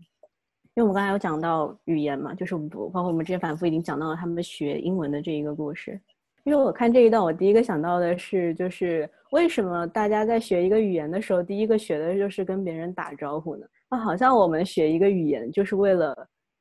[0.76, 6.00] 因为我们刚才有讲到语言嘛，就是包括我们之前反复已经讲到了他们学英文的这一个故事。
[6.44, 13.66] 因为我看这一段，我第一个想到的是，就是为什么大家在学一个语言的时候，第一个学的就是跟别人打招呼呢？
[13.90, 16.16] 啊，好像我们学一个语言就是为了。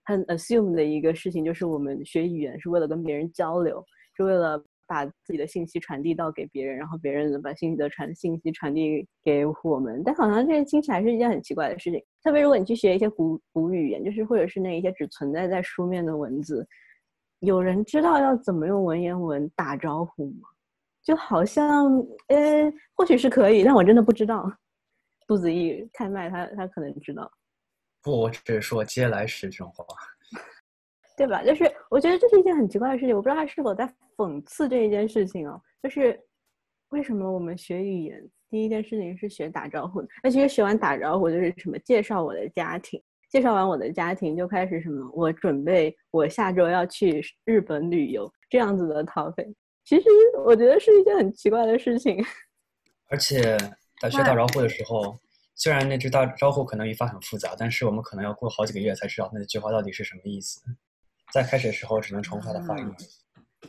[0.04, 3.84] 很 assume 的一个事情就是我们学语言是为了跟别人交流，
[4.16, 10.02] 是为了把自己的信息传递到给别人，然后别人能把信息的传信息传递给我们。
[10.04, 12.02] 但好像这听起来是一件很奇怪的事情。
[12.22, 16.66] 特别如果你去学一些古古语言，就是或者是那一些只存在在书面的文字，
[17.38, 20.48] 有人知道要怎么用文言文打招呼吗？
[21.02, 21.86] 就好像，
[22.28, 24.52] 呃，或许是可以，但我真的不知道。
[25.26, 27.30] 杜子毅开麦，他他可能知道。
[28.02, 29.84] 不，我只是说接来时这种话，
[31.16, 31.42] 对吧？
[31.44, 33.86] 就是我觉得这是一件很奇怪的事情，我不知道他是否在
[34.16, 35.60] 讽刺这一件事情哦。
[35.82, 36.18] 就是
[36.90, 40.02] 为什么我们学语言第一件事情是学打招呼？
[40.22, 41.78] 那其实学完打招呼就是什么？
[41.80, 45.10] 介绍我的家庭，介绍完我的家庭就开始什么？
[45.14, 49.46] 我准备我下周要去日本旅游这样子的套费。
[49.84, 50.08] 其实
[50.44, 52.24] 我觉得是一件很奇怪的事情。
[53.10, 53.58] 而且
[54.00, 55.18] 在学打招呼的时候。
[55.62, 60.58] 虽然那只大招呼可能语法很复杂，但是我们可能要过好几个月才知道那句话到底是什么意思。
[61.34, 62.90] 在开始的时候只能重复它的发音。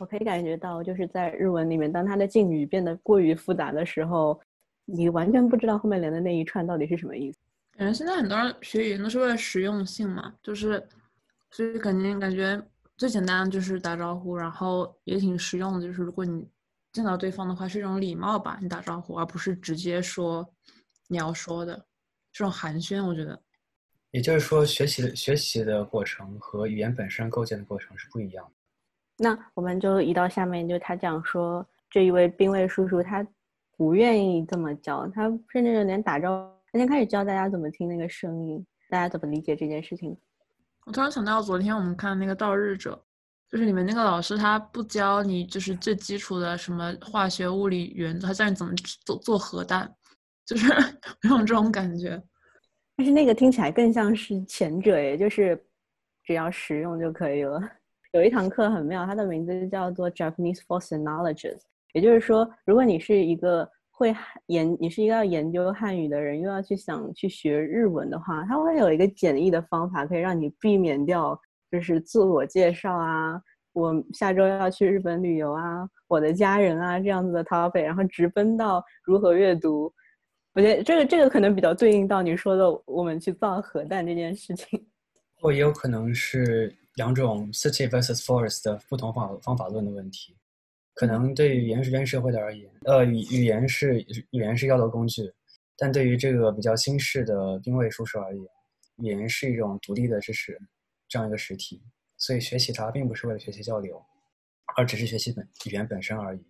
[0.00, 4.40] 我可以感觉到，就是在日文里面，当它的敬语变得过于复杂的时候，
[4.86, 7.38] 你完全不知道后面连的那一串到底是什么意思。
[7.76, 10.82] 感觉现在很多人学语言都是为了实用性嘛，就是
[11.50, 12.58] 所以肯定感觉
[12.96, 16.42] 最简单就是打招呼，然后也挺实用的，就是如果你
[16.90, 20.50] 见到对方的话是一种礼貌吧，你打招呼，而不是直接说。
[21.08, 21.76] 你要说的
[22.32, 23.40] 这种寒暄，我觉得，
[24.10, 28.52] 也就是说，学习的学习的过程和语言本身构建的过程是不一样的。
[29.18, 33.26] 那我们就移到下面，就他讲说，这一位兵卫叔叔他
[33.76, 40.16] 不愿意这么教，他甚至连打招呼，他先开始教大家怎么听那个声音，大家怎么理解这件事情。
[40.84, 42.94] 我突然想到，昨天我们看那个《盗日者》，
[43.52, 48.72] 就是里面那个老师他不教你，就是最基础的什么化学、物理原则，他教你怎么
[49.04, 49.94] 做做核弹。
[50.52, 50.72] 就是
[51.22, 52.22] 没有这种感觉，
[52.96, 55.60] 但是那个听起来更像是前者，也就是
[56.24, 57.60] 只要实用就可以了。
[58.12, 61.56] 有一堂课很妙，它的名字叫做 Japanese for Knowledge，
[61.94, 64.14] 也就是说，如果你是一个会
[64.46, 73.40] 研，你是一个要研究汉语的人，又要去想去学日文的话，它会有一个简易的方法，可以让你避免掉就是自我介绍啊，
[73.72, 79.90] 我下周要去日本旅游啊，我的家人啊这样子的 topic，然后直奔到如何阅读。
[80.54, 84.86] 我觉得这个这个可能比较对应到你说的我们去造核弹这件事情，
[85.40, 90.36] 或也有可能是两种 city versus forest 的不同方方法论的问题。
[90.94, 95.32] 可能对于原始原社会的而言，呃，语语言是语言是要的工具，
[95.78, 98.44] 但对于这个比较新式的兵卫叔叔而言，
[98.98, 100.60] 语言是一种独立的知识
[101.08, 101.80] 这样一个实体，
[102.18, 103.98] 所以学习它并不是为了学习交流，
[104.76, 106.44] 而只是学习本语言本身而已。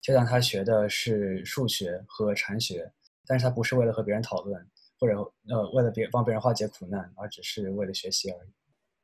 [0.00, 2.90] 就像他学的是数学和禅学。
[3.26, 4.66] 但是他不是为了和别人讨论，
[4.98, 5.18] 或者
[5.48, 8.48] 呃为了别帮别人化解苦难，而只是为了学习而已。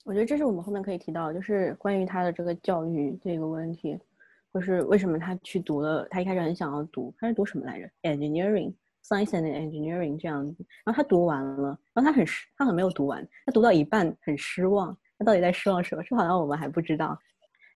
[0.05, 3.99] 我觉得这是我们后面可以提到，就是关于他的这个教育这个问题，
[4.53, 16.03] 或是为什么他去读了，他一开始很想要读，他是读什么来着？Engineering，Science and Engineering 这样子，然后他读完了，然后他很失，他很没有读完，他读到一半很失望，他到底在失望什么？
[16.03, 17.17] 这好像我们还不知道。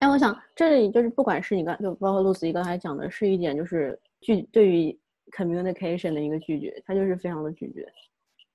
[0.00, 4.98] 哎，我想这里就是不管是你刚就包括露丝刚才讲的是一点，就是具对于
[5.32, 7.86] communication 的一个拒绝，他就是非常的拒绝。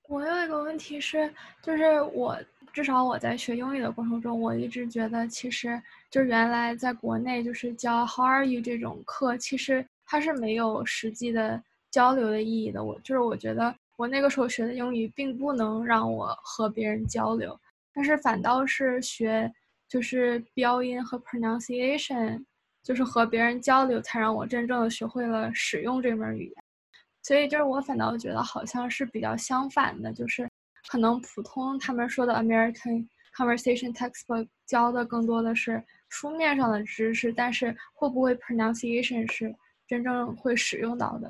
[0.07, 2.35] 我有一个问题是，就是我
[2.73, 11.61] 至少我在学英语的过程中，我一直觉得其实就原来在国内就是教 How are you 这种课，其实它是没有实际的
[11.91, 12.83] 交流的意义的。
[12.83, 17.59] 我就是我觉得我那个时候学的英语并不能让我和别人交流，
[17.93, 19.51] 但是反倒是学
[19.87, 22.43] 就是标音和 pronunciation，
[22.83, 26.53] 就是和别人交流，才让我真正的学会了使用这门语言。
[27.21, 30.49] 所以就是我反倒觉得好像是比较相反的，就是
[30.89, 39.53] 可能普通他们说的 American Conversation Textbook 教的更多的是书面上的知识，但是会不会 pronunciation 是
[39.87, 41.29] 真正会使用到的？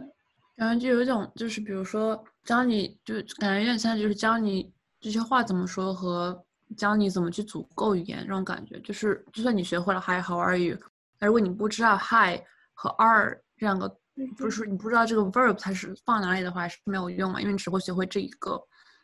[0.55, 4.71] 感觉就有一种就是比如说教你，就感觉有点像就是教你
[5.01, 6.45] 这些话怎么说和
[6.77, 8.79] 教你怎么去组构语言这种感觉。
[8.81, 10.77] 就是就算你学会了 Hi How are you，
[11.19, 12.41] 那如果你不知道 Hi
[12.73, 13.95] 和 Are 这两个。
[14.37, 18.61] 不是你不知道这个 verb 它是放哪里的话是没有用嘛，因为你只会学会这一个。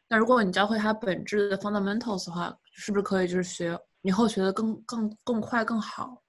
[0.10, 6.22] 那如果你教会它本质的 fundamentals 的话，是不是可以就是学以后学的更更更快更好？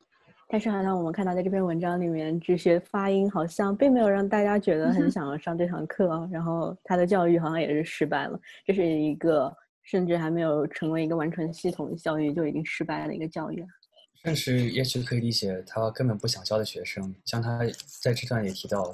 [0.48, 8.38] 但是好像我们看到在这篇文章里面，只学发音好像并没有让大家觉得很想要上这堂课，然后他的教育好像也是失败了。
[8.64, 13.66] 这是一个甚至还没有成为一个完全系统的教育就已经失败了一个教育。
[14.26, 17.60] 但是也许可以理解，他根本不想教的学生，像他
[18.02, 18.92] 在这段也提到，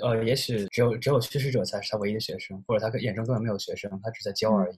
[0.00, 4.76] 呃，也许只有只有叙事者才是他唯一的学生，或者他眼中根本没有学生，他只在教而已，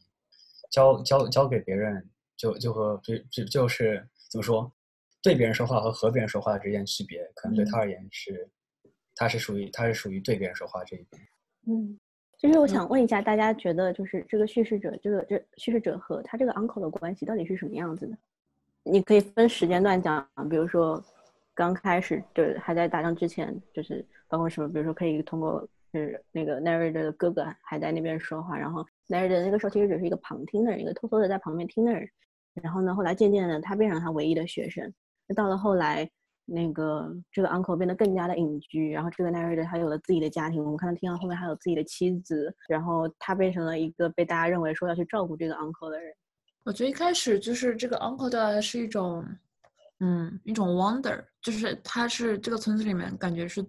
[0.72, 2.04] 教教教给别人，
[2.36, 4.72] 就就和就就就是怎么说，
[5.22, 8.50] 对别人说话和和别人说话之间区别，可能对他而言是，
[9.14, 11.22] 他是属于他是属于对别人说话这一边。
[11.68, 11.96] 嗯，
[12.36, 18.18] 就是我想问一下大家，觉得就是这个叙事者，这个这叙事者和他这个 uncle 的关系到底是什么样子的？
[18.84, 21.02] 你可以分时间段讲，比如说
[21.54, 25.60] 刚开始就还在打仗之前，就是包括什么，比如说可以通过
[25.92, 32.08] 就是那个 Nared 的哥哥还在那边说话，然后 Nared 那个时候其实只是一个旁听的人，一个偷偷的在旁边听的人。
[32.54, 34.92] 然后呢，后来渐渐的他变成他唯一的学生。
[35.26, 36.10] 那到了后来，
[36.44, 46.12] 那个这个 uncle 变得更加的隐居，然后这个 narrator 他有了自己的家庭，我们看到听到后面还有自己的妻子，然后他变成了一个被大家认为说要去照顾这个 uncle 的人。
[46.64, 49.26] 我觉得一开始就是这个 uncle 对来是一种，
[49.98, 53.60] 嗯，一种 wonder，就是他是这个村子里面感觉是，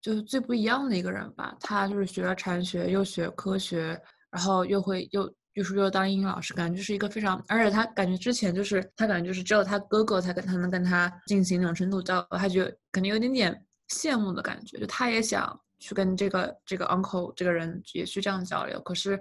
[0.00, 1.56] 就是最不一样的一个人吧。
[1.60, 4.00] 他就是学了禅学，又学科学，
[4.30, 19.20] 然后又会又又是又当英语老师，感觉就是一个非常，而且他感觉之前就是他感觉就是只有他哥哥才跟他能跟他进行那种深度交流，他就感觉有点点羡慕的感觉，就他也想去跟这个这个 uncle 这个人也去这样交流，可是。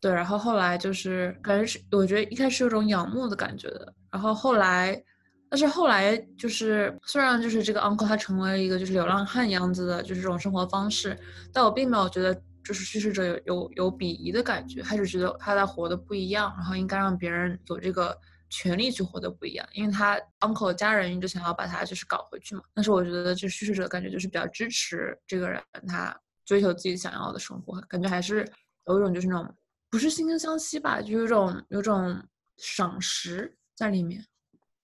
[0.00, 5.02] 对，然后后来就是感觉是，我觉得一开始有种仰慕的感觉的，然后后来，
[5.50, 11.18] 但是后来就是虽然就是这个 uncle 他成为了一个就是流浪汉样子的，就是这种生活方式，
[11.52, 12.32] 但我并没有觉得
[12.62, 18.16] 就是叙事者有有有鄙夷的感觉，还是觉得他在活的不一样，然后应该让别人有这个
[18.50, 28.48] 权利去活的不一样，因为他 uncle 家人一直想要把他就是搞回去嘛，但是我觉得这叙事者感觉就是比较支持这个人他追求自己想要的生活，感觉还是
[28.86, 29.52] 有一种就是那种。
[29.90, 32.14] 不是惺惺相惜吧，就有种有种
[32.56, 34.22] 赏识在里面。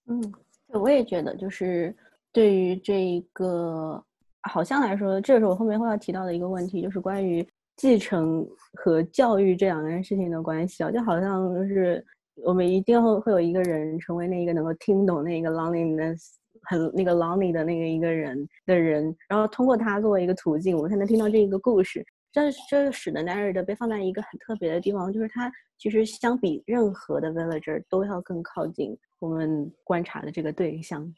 [0.06, 0.32] 嗯，
[0.68, 1.94] 我也觉得，就是
[2.32, 4.02] 对于这一个，
[4.50, 7.46] 好像来说，这是我后面会要提到的一个问题，就是关于
[7.76, 12.04] 继承和教育这两件事情的关系啊，就好像就是
[12.44, 16.18] 我们一定会会有一个人成为那一个能够听懂那个 loneliness
[16.62, 22.04] 很那个 lonely 的那个一个人的人，然后通过他作为一个途径，我们才能听到这一个故事。
[22.34, 31.14] 这这使得 narrator 被放在一个很特别的地方，就是他其实相比任何的 villager 都要更靠近我们观察的这个对象，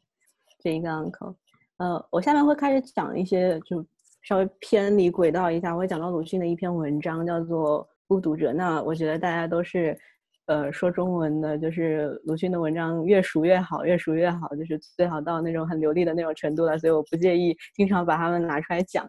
[0.61, 1.35] 这一个 uncle。
[1.79, 3.83] 呃，我下面会开始讲一些就
[4.25, 8.51] 稍微偏离轨道一下，我会讲到鲁迅的一篇文章，叫做《孤独者》。
[8.53, 9.99] 那我觉得大家都是
[10.47, 19.09] 呃说中文的，就是鲁迅的文章越熟越好，越熟越好，就是最好到那种很流利的那种程度了，所以我不介意经常把他们拿出来讲。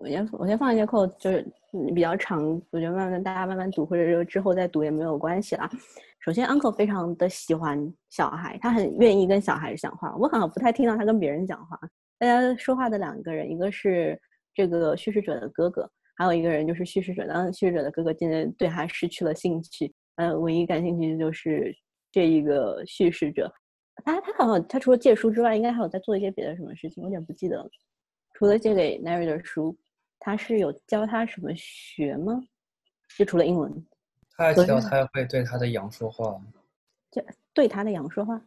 [0.00, 1.44] 我先我先放一些扣，就是
[1.92, 5.68] 比较长，我觉得慢慢大家慢慢读，或者是之后再读也没有关系啦。
[6.20, 10.14] 首先，uncle 非常的喜欢小孩，他很愿意跟小孩讲话。
[10.16, 11.78] 我好像不太听到他跟别人讲话。
[12.16, 14.16] 大家说话的两个人，一个是
[14.54, 17.26] 这个叙事者的哥哥，还有一个人就是叙事者。
[17.26, 21.74] 当然叙事者的哥哥渐渐对他失去了兴趣，呃，唯一感兴趣的就是
[22.12, 23.52] 这一个叙事者。
[24.04, 27.68] 他他好像他除了借书之外，应该还有在做一些别的什么事情，我有点不记得了。
[28.34, 29.76] 除了借给 narrator 书。
[30.20, 32.40] 他是有教他什么学吗？
[33.16, 33.72] 就除了英文，
[34.36, 36.40] 他还提到他会对他的羊说话，
[37.10, 38.40] 就对他的羊说话。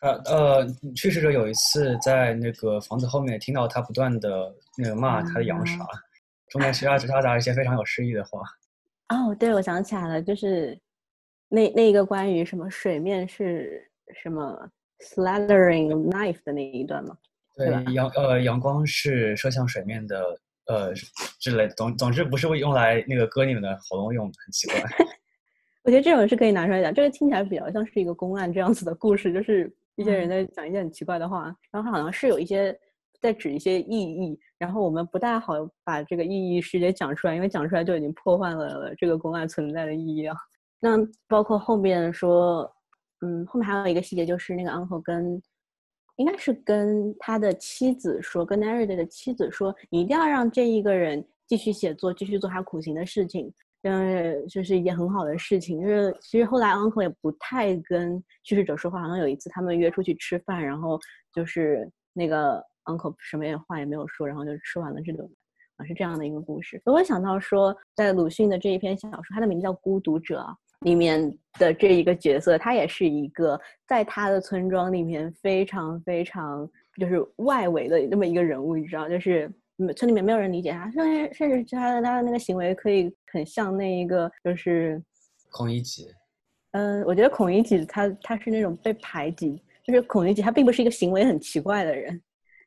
[0.00, 5.86] 他呃，去世者有一次在那个房子后面听到他不断的那个骂他的羊傻，
[6.48, 8.42] 中间其他夹杂一些非常有诗意的话。
[9.08, 10.78] 哦，对，我想起来了，就是
[11.48, 13.90] 那那一个关于什么水面是
[14.22, 17.16] 什么 slathering knife 的那一段吗？
[17.56, 20.92] 对，阳呃阳光是射向水面的呃
[21.38, 24.80] 之类的，总总之不是为用来那个割你们的喉咙用的，很奇怪。
[25.84, 32.74] 我觉得这种是可以拿出来讲，这个听起来比较像是一个公案这样子的故事，就是一些人在讲一些很奇怪的话，然后好像是有一些
[33.20, 35.54] 在指一些意义，然后我们不大好
[35.84, 40.34] 把这个意义直接讲出来，因为讲出来就已经破坏了这个公案存在的意义啊。
[40.80, 40.96] 那
[41.28, 42.70] 包括后面说，
[43.20, 45.40] 嗯，后面还有一个细节就是那个 uncle 跟
[46.16, 53.52] 应该是跟他的妻子说，跟 Nared 的妻子说，你一定要让这一个人继续写作，继续做他苦行的事情。
[53.82, 55.80] 嗯，就是一件很好的事情。
[55.82, 60.98] 就是其实后来 uncle 也不太跟去世者说话，好像有一次他们约出去吃饭，然后
[61.34, 65.36] 就是那个 uncle 什么也话也没有说，然后就吃完了这顿饭
[65.76, 66.80] 啊，是这样的一个故事。
[66.86, 70.40] 我想到说，在鲁迅的这一篇小说，它的名字叫《孤独者》
[70.84, 79.52] 里面的这一个角色，他也是一个在他的村庄里面非常非常就是外围的那么一个人物，你知道，就是。
[79.96, 85.02] 村里面没有人理解他，甚至甚至他的他的那个行为可以很像那一个就是
[85.50, 86.06] 孔乙己。
[86.70, 92.22] 嗯，我觉得孔乙己他他是那种被排挤，就是孔乙己他并不是一个行为很奇怪的人。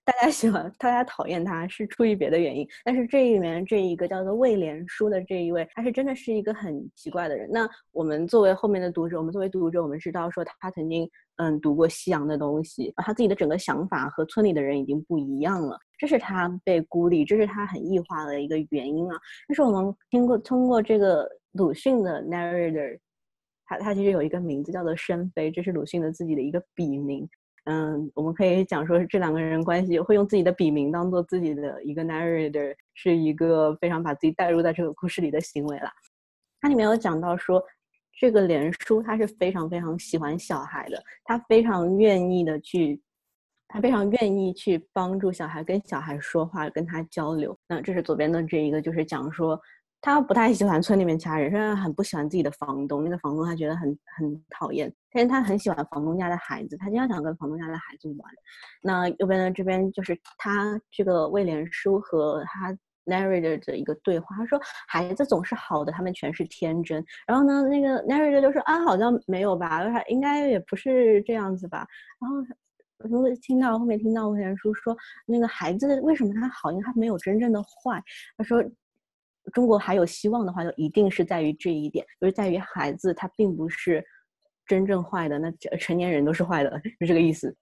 [0.07, 2.65] 大家喜欢，大家讨厌他是出于别的原因。
[2.85, 7.45] 但是这里面这一个叫做魏连书的这一位，他是真的是一个很奇怪的人。
[7.51, 19.17] 那我们作为后面的读者，我们作为读者，我们知道说他曾经嗯读过西洋的东西，他自己的整个想法和村里的人已经不一样了，这是他被孤立，这是他很异化的一个原因啊。
[19.49, 22.97] 但是我们听过通过这个鲁迅的 narrator，
[23.65, 27.27] 他他其实有一个名字叫做申飞，这是鲁迅的自己的一个笔名。
[27.69, 35.89] 嗯，我们可以讲说，这两个人关系会用自己的笔名当做自己的一个 narrator，是一个非常把自己带入在这个故事里的行为了。
[36.61, 37.61] 它里面有讲到说，
[38.17, 43.01] 这个连叔他是非常非常喜欢小孩的，他非常愿意的去，
[43.67, 47.53] 他非常愿意去帮助小孩，跟小孩说话，跟他交流。
[47.67, 49.59] 那这是左边的这一个，就是讲说。
[49.99, 58.31] 他不太喜欢村里面其他人，虽然很不喜欢自己的房东，那个房东他觉得很很讨厌，但是他很喜欢房东家的孩子，他经常想跟房东家的孩子玩。
[58.81, 62.71] 那右边的这边就是他这个威廉叔和他
[63.05, 67.03] narrator 的一个对话，他说孩子总是好的，他们全是天真。
[67.25, 71.85] 然后呢，那个 narrator 就说啊，好像没有吧，应该也不是这样子吧。
[72.19, 72.37] 然后
[73.09, 74.95] 如果听到后面听到威廉叔说
[75.25, 78.01] 那个孩子为什么他好，因为他没有真正的坏。
[78.37, 78.63] 他说。
[79.53, 84.03] 中国还有希望的话，就一定是在于这一点，就是在于孩子他并不是
[84.65, 87.55] 真正坏的，那成年人都是坏的， 是这个意思。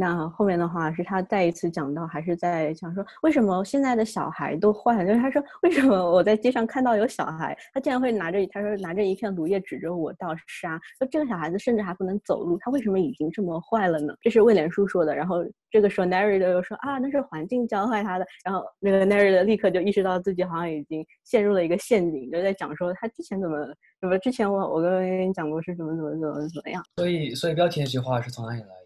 [0.00, 5.04] 那后面的话是他再一次讲到，还是在讲说为什么现在的小孩都坏？
[5.04, 14.14] 就是他说为什么我在街上看到有小孩，他竟然会拿着他说拿着一片芦叶指着我倒杀，说这个小孩子甚至还不能走路，他为什么已经这么坏了呢？
[14.22, 15.14] 这是威廉叔说的。
[15.14, 18.24] 然后这个时候 n a r r a 又说啊，那是环境教坏他的。
[18.42, 23.66] 然后那个 n a r r a 立刻就意识到自己好像已经陷入了一个陷阱，就在讲说他之前怎么
[24.00, 26.82] 怎么之前我我跟你讲过是怎么怎么怎么怎么样。
[26.96, 28.79] 所以所以标题那句话是从哪里来？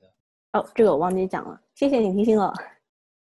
[0.54, 2.52] 哦，这个我忘记讲了，谢谢你提醒我。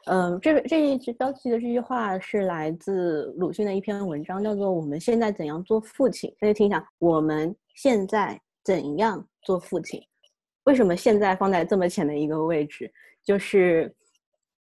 [0.06, 6.30] 嗯，这这一句标题的这句话是来自鲁迅的一篇文章，叫做《我们现在怎样做父亲》。
[6.40, 10.02] 大家听一下，我们现在怎样做父亲？
[10.64, 12.90] 为什么现在放在这么前的一个位置？
[13.26, 13.94] 就是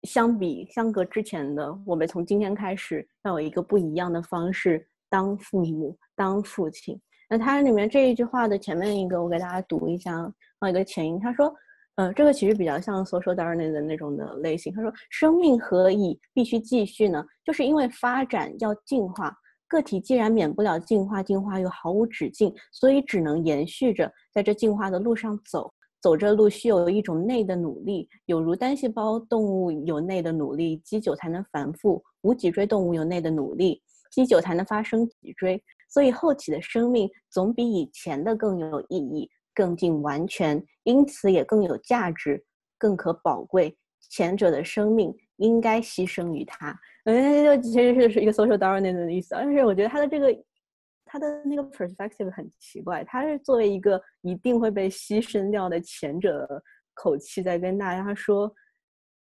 [0.05, 6.99] 相比相隔之前的，我们从今天开始要有一个不一样的方式当父母、当父亲。
[7.29, 11.55] 那它里面这一句话的前面一个，我给大家读一下，放一个前因，他说。
[11.97, 14.73] 呃，这个其实比较像 social Darwin 的那种的类型。
[14.75, 17.25] 他说，生命何以必须继续呢？
[17.45, 19.33] 就是因为发展要进化，
[19.69, 25.73] 个体既然免不了进化，进化又毫无止境，所以只能延续着在这进化的路上走。
[26.03, 33.81] 走这路需有一种内的努力，有如单细胞动物有内的努力，积久才能繁复；无脊椎动物有内的努力，
[34.11, 35.63] 积久才能发生脊椎。
[35.89, 39.31] 所以后起的生命总比以前的更有意义。
[39.55, 42.45] 更近完全，因此也更有价值，
[42.77, 43.77] 更可宝贵。
[44.11, 46.79] 前者的生命应该牺牲于他。
[47.05, 49.31] 嗯，其实是是一个 social Darwin 的意思。
[49.31, 50.45] 但是我觉得他的这个
[51.05, 58.53] 他的那个 perspective 很奇怪，他是作为一个一定会被牺牲掉的前者口气在跟大家说，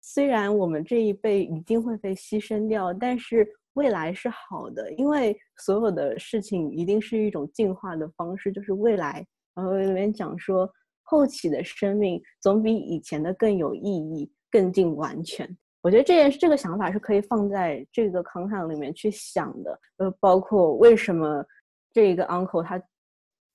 [0.01, 9.25] 虽然我们这一辈一定会被牺牲掉，但是未来是好的，因为所有的事情一定是一种进化的方式，就是未来。
[9.55, 10.71] 然后里面讲说，
[11.03, 15.47] 后期的生命总比以前的更有意义、更近完全。
[15.81, 19.79] 我觉得这件这个想法是可以放在这个 content 里面去想的。
[19.97, 21.43] 呃，包括为什么
[21.91, 22.81] 这个 uncle 他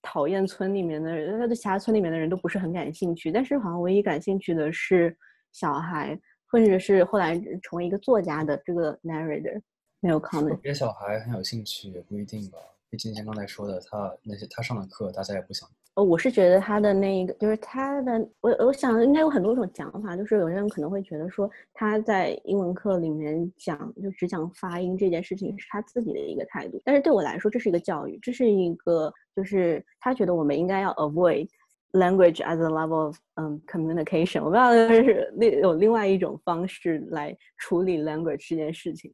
[0.02, 5.16] 讨厌村里面的人，他对其他村里面的人都不是很感兴趣，但是好像唯一感兴趣的是
[5.52, 9.60] 小孩，或者是后来成为一个作家的这个 narrator。
[10.00, 10.56] 没有 comment。
[10.58, 12.58] 别小孩很有兴趣也不一定吧，
[12.90, 15.68] 毕竟像刚才说的，他那些他上的课大家也不想。
[15.96, 31.48] 呃，我是觉得他的那一个，就是他的，我我想应该有很多种讲法，就是有些人可能会觉得说他在英文课里面讲就只讲发音这件事情是他自己的一个态度，但是对我来说这是一个教育，这是一个就是他觉得我们应该要 avoid
[31.92, 39.10] language as a level of 嗯 communication，我不知道是 另有另外一种方式来处理 language 这件事情。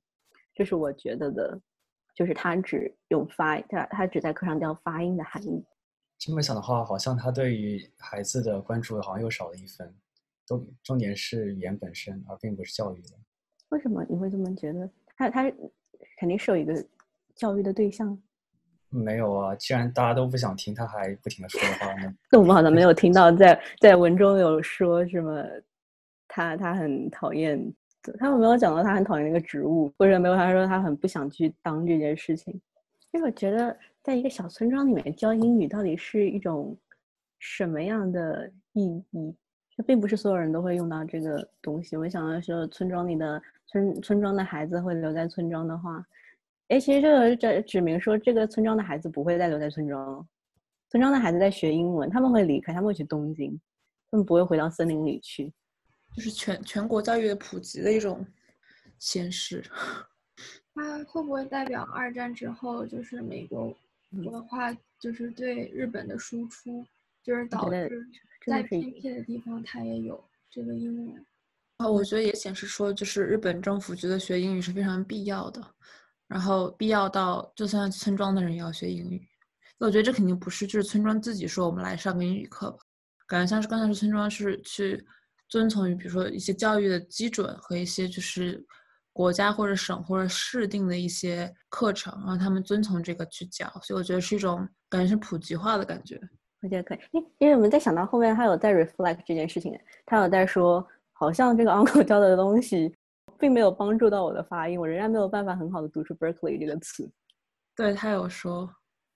[0.53, 1.61] 这是我觉得的，
[2.13, 5.65] 就是他只用发，他他只在课上教发音的含义。
[6.25, 9.93] 这么想的话，好像他对于孩子的关注好像又少了一分，
[10.47, 13.09] 都重点是语言本身，而并不是教育的。
[13.71, 14.89] 为什么你会这么觉得？
[15.17, 15.51] 他他
[16.21, 16.73] 肯定是有一个
[17.35, 18.17] 教育的对象。
[18.89, 22.15] 没有啊，既然大家都不想听，他还不停的说的话呢？
[22.31, 25.45] 那我们好像没有听到在在文中有说什么，
[26.29, 27.61] 他他很讨厌。
[28.17, 32.55] 他有没有讲到他很讨厌那个植物，或者没有他说他很不想去当这件事情？
[33.11, 36.77] 因为我觉得，在一个小村庄里面教英语到底是一种
[37.39, 39.35] 什么样的意义？
[39.77, 41.97] 这并不是所有人都会用到这个东西。
[41.97, 46.05] 我想要说，村庄里的村村庄的孩子会留在村庄的话，
[46.69, 50.27] 哎，其实这个这指明说，这个村庄的孩子不会再留在村庄，
[50.91, 53.59] 村庄的孩子在学英文，他们会离开，他们会去东京，
[54.11, 55.53] 他们不会回到森林里去。
[56.15, 58.27] 就是全全国教育的普及的一种
[58.99, 59.65] 显示。
[60.75, 63.75] 它会不会代表二战之后，就是美国
[64.13, 66.87] 文化就是对日本的输出，
[67.23, 68.07] 就是导致
[68.47, 71.27] 在偏僻的地方它也有这个英文？
[71.79, 75.63] 啊，我觉得也显示说，就是日本政府觉得学英语是非常必要的，
[76.27, 79.27] 然后必要到就算村庄的人也要学英语。
[79.79, 82.79] 我觉得这肯定不是就是村庄自己说我们来上个英语课吧，
[83.27, 85.05] 感觉像是刚才是村庄是去。
[85.49, 88.65] 遵从于比如说一些教育的基准和一些就是
[89.13, 96.21] 国家或者省或者市定的一些课程，让他们遵从这个去教，所以我觉得是一种感觉是普及化的感觉。
[96.63, 102.95] 我觉得可以，因因为我们在想到后面他有在 reflect 这件事情，他有在说，好像这个 uncle 教的东西
[103.39, 107.11] 并没有帮助到我的发音，我仍然没有办法很好的读出 Berkeley 这个词。
[107.77, 108.73] 对他有说，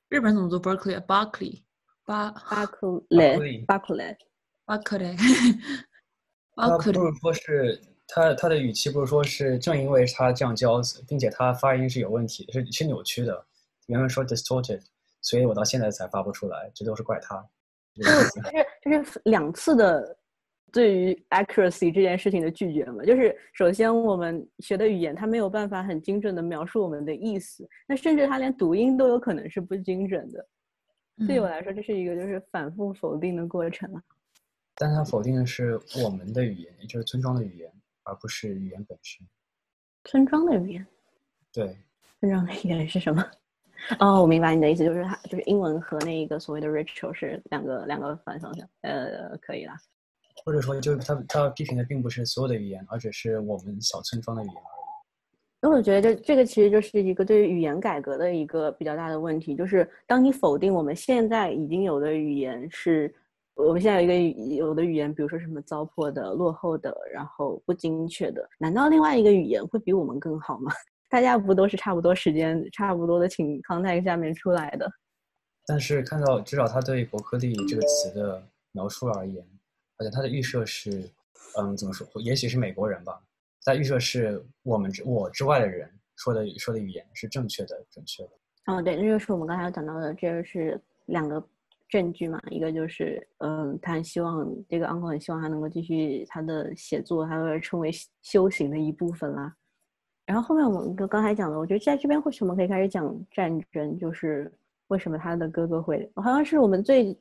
[0.09, 1.63] 日本怎么读 Berkeley？Berkeley，
[2.05, 4.17] 巴巴克雷，巴克雷，
[4.65, 5.17] 巴克雷。
[6.57, 13.47] 他不如说是他他的语气不是说是正因为他这样教，并且他发音是有问题，是是扭曲的。
[13.87, 14.81] 原文说 distorted，
[15.21, 17.45] 所以我到现在才发不出来，这都是怪他。
[17.95, 18.31] 就是
[18.83, 20.17] 就是两次的
[20.71, 23.03] 对于 accuracy 这件事情的拒绝嘛。
[23.05, 30.47] 就是首先我们学的语言，它没有办法很精准的描述我们的意思，那甚至它连读音都有可能是不精准的。
[31.27, 34.03] 对我来说，这是一个就是反复否定的过程啊。
[34.75, 37.73] 但他否定的是我们的语言，也就是村庄的语言，
[38.07, 39.27] 而不是语言本身。
[40.05, 40.87] 村庄的语言，
[41.53, 41.77] 对，
[42.21, 43.25] 村庄的语言是什么？
[44.01, 48.69] 哦，我明白你的意思，就是它就是英文和那一个所谓的 ritual 是两个两个反方向。
[48.83, 49.77] 呃，可以啦。
[50.45, 54.63] 或者说，就是他他批评的并不是所有的语言，而只是我们小村庄的语言而已。
[55.61, 63.13] 那我觉得这这个其实就是一个对于语言改革的一个比较大的问题，就是当你否定我们现在已经有的语言是。
[63.57, 70.71] 我们现在有一个有的语言，比如说什么糟粕的、落后的，然后不精确的，难道另外一个语言会比我们更好吗？
[71.09, 74.91] 大家不都是差不多时间、差不多的情 context 下面出来的？
[75.67, 79.43] 但是看到至少他对“伯克利”这个词的描述而言，
[79.97, 81.11] 好像他的预设是，
[81.59, 82.07] 嗯，怎么说？
[82.21, 83.19] 也许是美国人吧，
[83.65, 88.31] 在预设是我们之我之外的人说的说的语言是正确的、准确的。
[88.67, 91.43] 哦，对，那就是我们刚才讲到的，这是两个。
[91.89, 97.91] 证据嘛，一个就是，嗯，他很希望这个 uncle 很希望他能够继续他的写作，他会成为
[98.22, 99.55] 修行的一部分啦。
[100.24, 104.53] 然后后面我们刚刚才讲的，我觉得在这边或许我们可以开始讲战争，就是
[104.89, 107.16] 为什么他的哥哥会，好像是我们最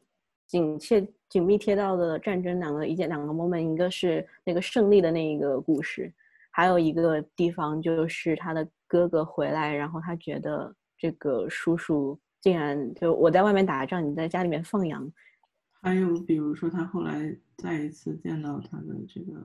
[0.47, 6.11] 紧切、紧密贴到的战争两个一件两个 moment，一个是那个胜利的那一个故事，
[6.49, 12.19] 还有一个地方就是他的哥哥回来，然后他觉得这个叔叔。
[12.45, 15.11] 竟然就我在外面打仗，你在家里面放羊。
[15.81, 19.43] 还有比如说，他后来再一次见到他的这个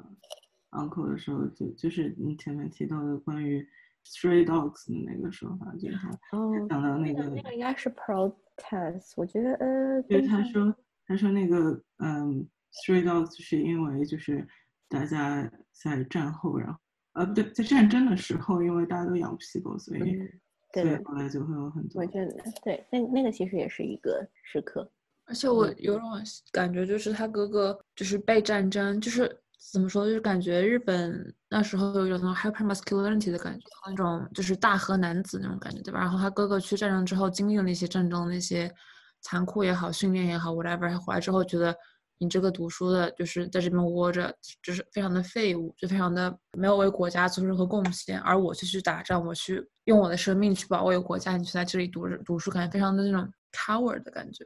[0.73, 3.67] uncle 的时候，就就是你前面提到的关于
[4.05, 10.77] stray dogs 的那个说法，就是他哦，讲到那个，那个应该是 protest，我觉得呃，对，跟他说
[11.07, 14.47] 他说那个嗯，stray dogs 是因为就是
[14.91, 16.79] 大家在战后，然后
[17.15, 20.41] 呃不对，在战争的时候，因为大家都养不起狗，所以嗯，
[20.73, 22.33] 对后来就会有很多我觉得
[22.65, 24.91] 对，那那个其实也是一个时刻。
[25.27, 26.11] 而且我有种
[26.51, 29.41] 感觉，就是他哥哥就是被战争，就是
[29.73, 36.01] 怎么说，就是感觉日本那时候有一种那种 hyper masculinity 的感觉，那种就是大和男子那种感觉，对吧？
[36.01, 38.73] 然后他哥哥去战争之后，经历了那些战争那些
[39.21, 41.77] 残酷也好，训练也好，whatever，他回来之后觉得
[42.21, 54.45] 你这个读书的，就是在这边窝着，就是非常的废物，就非常的没有为国家做出任何贡献，而我去去打仗，我去用我的生命去保卫国家，你去在这里读读书，感觉非常的那种 coward 的感觉。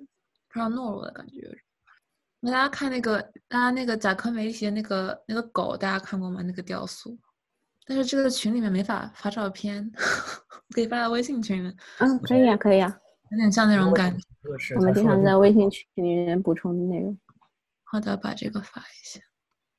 [0.50, 1.52] 非常懦弱的感觉。
[2.38, 6.42] 那大家看那个，大家那个贾科梅提的那个那个狗，大家看过吗？
[6.42, 7.18] 那个雕塑。
[7.86, 9.90] 但是这个群里面没法发照片，
[10.72, 11.76] 可以发到微信群里面。
[11.98, 12.96] 嗯，可以啊，可以啊，
[13.32, 14.24] 有点像那种感觉。
[14.76, 17.18] 我们经常在微信群里面补充的内容。
[17.94, 19.20] 好的，把这个发一下。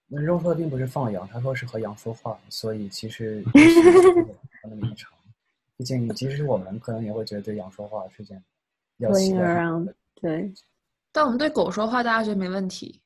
[0.07, 5.11] 那肉说的并不是放羊，他说是和羊说话，所以其实也是他那么异常。
[5.76, 8.41] 毕竟，即使我们可能也会觉得对羊说话是件
[8.97, 10.53] 比较奇 Going 怪的对，
[11.11, 13.01] 但我们对狗说话，大家觉得没问题。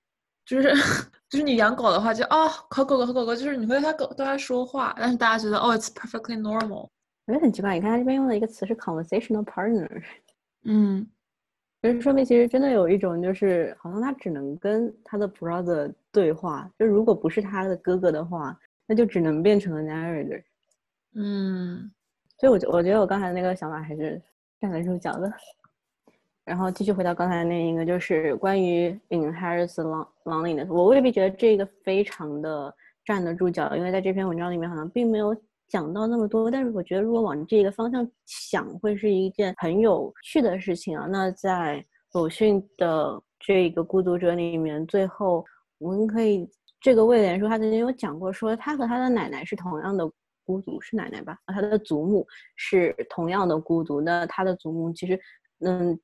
[0.46, 0.72] 就是
[1.28, 6.88] 就是你养狗的话就，哦和狗狗和狗狗，就是你会和它狗对它说话，但是大家觉得哦，it's perfectly normal。
[7.26, 7.74] 我觉得很奇怪。
[7.74, 10.04] 你看他这边用的一个词是 conversational partner，
[10.64, 11.08] 嗯，
[11.82, 20.44] 就是说明其实真的有一种就是好像他只能跟他的 brother 对话，就如果不是他的哥哥的话，那就只能变成了 narrator。
[21.16, 21.90] 嗯，
[22.38, 24.22] 所以我觉我觉得我刚才那个想法还是
[24.60, 25.32] 站得住脚的。
[26.46, 32.76] 然后继续回到刚才那一个，就是关于 inherits long loneliness，我未必觉得这个非常的
[33.06, 35.36] 站得住脚，因为在这篇文章里面好像并没有
[35.70, 36.50] 讲到那么多。
[36.52, 41.06] 但是我觉得如果往这个方向想，会是一件很有趣的事情啊。
[41.10, 45.46] 那在鲁迅的这个《孤独者》里面，最后
[45.78, 46.50] 我们可以
[46.82, 50.10] 这个威廉说，他曾经有讲过，说他和他的奶奶是同样的
[50.46, 51.38] 孤独，是奶奶吧？
[51.48, 54.02] 他的祖母是同样的孤独。
[54.02, 55.20] 那他的祖母其实，
[55.60, 56.00] 嗯。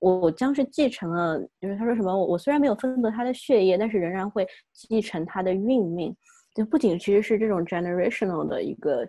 [0.00, 6.12] 我将是继承了，就是他说什么，我我虽然没有分得他的血液，但是仍然会继承他的运命。
[6.54, 9.06] 就不仅其实是这种 generational 的一个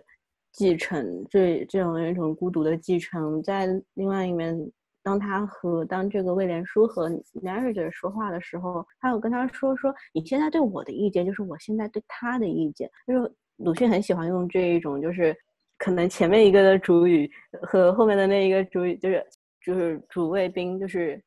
[0.52, 4.56] 继承，这这种一种孤独的继承，在另外一面，
[5.02, 7.08] 当他和当这个威廉叔和
[7.42, 12.90] narrator 说话的时候，他有跟他说说，你现在对我的意见就是我现在对他的意见。
[13.06, 15.36] 就是鲁迅很喜欢用这一种，就是
[15.78, 17.30] 可能前面一个的主语
[17.62, 19.24] 和后面的那一个主语，就是。
[19.64, 21.18] 就是主谓宾，就是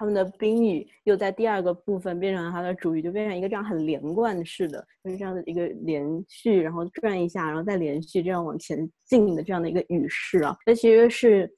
[0.00, 10.56] 他们的宾语又在第二个部分变成了它的主语，就变成一个这样很连贯式的，就是这样的一个连续，然后转一下，然后再连续这样往前进的这样的一个语式啊。
[10.64, 11.54] 这其实是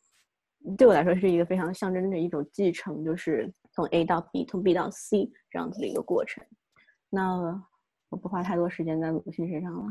[0.76, 6.44] 对我来说是一个非常象征的一种继承，就是从 A 到 B，从 B 到 C 这样子的一个过程。
[7.10, 7.62] 那
[8.08, 9.86] 我不花太多时间在鲁迅身上了。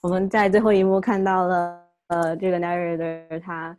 [0.00, 3.76] 我们在最后一幕看到了，呃，这个 narrator 他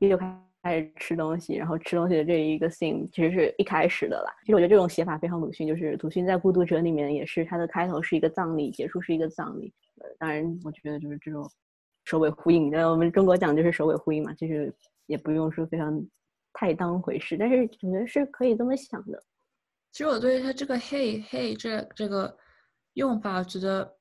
[0.00, 0.45] 又开。
[0.66, 4.34] 开始吃东西，然后吃东西的这一个 scene 其实是一开始的啦。
[4.40, 9.72] 其实我觉得这种写法非常鲁迅，就是鲁迅在《孤独者》里面也是，他的开头是一个葬礼，结束是一个葬礼。
[10.00, 11.48] 呃，当然我觉得就是这种
[12.04, 14.74] 首尾呼应，那我们中国讲就是首尾呼应嘛，就是
[15.06, 16.04] 也不用说非常
[16.52, 19.22] 太当回事，但是我觉得是可以这么想的。
[19.92, 22.36] 其实我对他这个 “hey hey” 这这个
[22.94, 23.95] 用法，觉得。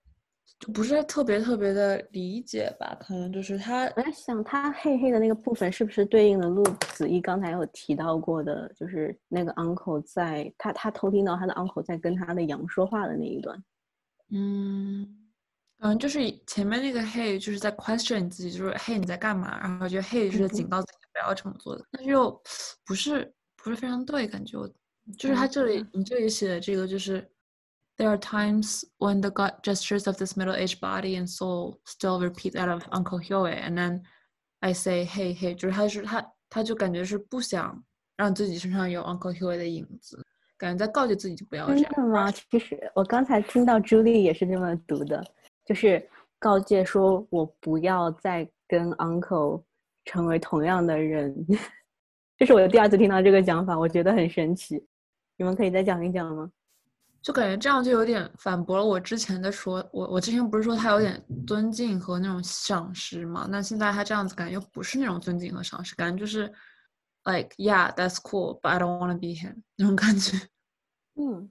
[0.57, 13.61] 就不是特别特别的理解吧，可能就是他，我在想他黑黑的那个部分是不是对应的陆子怡刚才有提到过的，就是那个 uncle 在他他偷听到他的 uncle 在跟他的羊说话的那一段，
[14.31, 15.29] 嗯
[15.79, 22.31] 嗯，就是前面那个 hey 就是在 question 你自己，就是 hey 你在干嘛，然后觉得 hey 就是警告自己不要这么做的，但是又
[22.85, 24.65] 不是不是非常对，感觉我
[25.17, 27.29] 就是他这里你这里写的这个就是。
[27.96, 32.68] There are times when the gut gestures of this middle-aged body and soul still repeat that
[32.68, 34.02] of Uncle Hyoe, and then
[34.60, 37.84] I say, "Hey, hey." 就是他是他他就感觉是不想
[38.16, 40.24] 让自己身上有 Uncle Hyoe 的影子，
[40.56, 41.92] 感觉在告诫自己就不要这样。
[41.94, 42.30] 真的吗？
[42.30, 45.22] 其实我刚才听到朱莉也是这么读的，
[45.66, 46.02] 就是
[46.38, 49.62] 告诫说我不要再跟 Uncle
[50.06, 51.34] 成为同样的人。
[52.38, 54.82] 这是我第二次听到这个讲法，我觉得很神奇。
[55.36, 56.50] 你们可以再讲一讲吗？
[57.25, 63.47] 就感觉这样就有点反驳了我之前的说，我我之前不是说他有点尊敬和那种赏识嘛？
[63.49, 66.43] 那现在他这样子感觉又不是那种尊敬和赏识，感觉就是
[67.23, 70.37] like yeah that's cool but I don't wanna be him 那种感觉。
[71.15, 71.49] 嗯，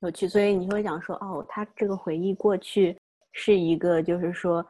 [0.00, 0.26] 有趣。
[0.26, 2.98] 所以你会想说，哦，他这个回忆过去
[3.32, 4.66] 是一个，就是说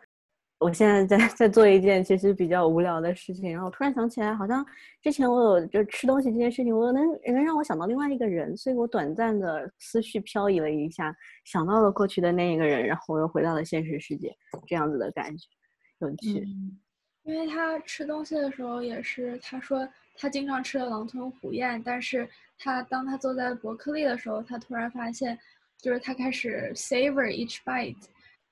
[0.63, 4.65] 我现在在在做一件其实比较无聊的事情，然后突然想起来，好像
[5.03, 14.35] 之前我有就吃东西这件事情，我能能让我想到另外一个人，所以我短暂的思绪漂移了一下，想到了过去的那一个人，然后我又回到了现实世界，
[14.67, 15.49] 这样子的感觉，
[15.99, 16.47] 有趣。
[17.25, 25.39] 因为他吃东西的时候也是，他说他经常吃的狼吞虎咽，但是他当他坐在伯克利的时候，他突然发现，
[25.79, 27.97] 就是他开始 savor each bite。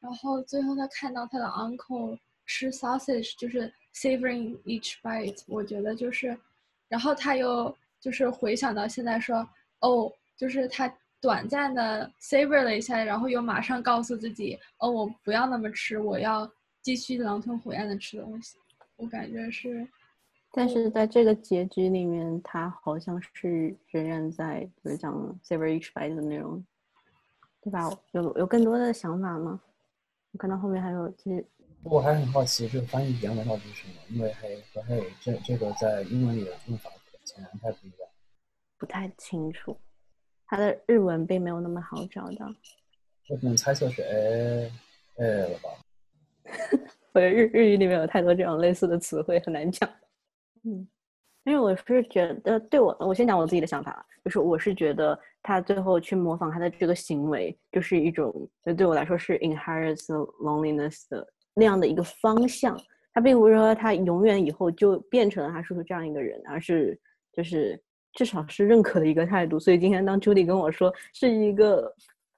[0.01, 6.37] 然后最后他看到他的 uncle 吃 sausage，就是 savoring each bite，我觉得就是，
[6.89, 9.47] 然后他又就是回想到现在说，
[9.81, 18.57] 哦，就是他短暂的 savor 了一下，然后又马上告诉自己，哦，我不要那么吃，我要继续狼吞虎咽的吃东西。
[18.97, 19.87] 我感觉是，
[20.53, 26.65] 但是在这个结局里面，他好像是仍然在就是讲 savor each bite 的内容，
[27.61, 27.91] 对吧？
[28.13, 29.61] 有有更多的想法吗？
[30.33, 31.45] 我看到后面还有，其实
[31.83, 33.95] 我还很好奇，这个翻译原文到底是什么？
[34.11, 36.91] 因为还和黑这这个在英文里的用法
[37.25, 38.09] 显然太不一样，
[38.79, 39.77] 不太清楚。
[40.47, 42.47] 它的日文并没有那么好找到。
[43.29, 44.73] 我可能猜测是哎
[45.19, 45.71] 哎了吧？
[47.13, 49.89] 我觉得日日语里面有太多这种类似的词汇，很难讲。
[50.65, 50.87] 嗯。
[51.45, 58.33] 因为我是觉得，对我，我先讲我自己的想法，就是我是觉得他最后去模仿他的这个行为，就是一种，
[58.65, 60.07] 就对我来说是 inherits
[60.43, 62.79] loneliness 的那样的一个方向。
[63.13, 66.97] 他并不是说他永远以后就变成了他叔叔这样一个人，而是
[67.33, 67.83] 就是
[68.13, 69.59] 至少是认可的一个态度。
[69.59, 71.93] 所以今天当朱迪跟我说是一个